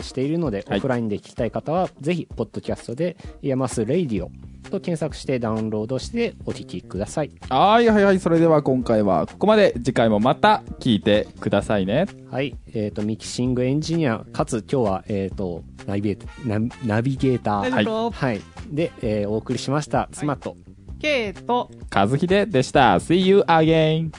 [0.02, 0.78] しているので、はい。
[0.80, 4.32] オフラインで聞きたい方は、ぜひ、ポッドキャストで、イヤマスレイディオ
[4.70, 7.32] と検索してダウンロードしてお聞きください。
[7.50, 8.20] はいはいはい。
[8.20, 9.74] それでは今回はここまで。
[9.76, 12.06] 次回もまた聞いてくださいね。
[12.30, 18.42] はい、えっ、と、ミキシングエンジニア、かつ今日は、えっ、ー、と、ナビゲーター、ナビゲーター、はい。
[18.70, 20.56] で、えー、お送りしました、妻と、
[21.00, 22.96] ケイと、和秀でした。
[22.96, 24.12] See you again!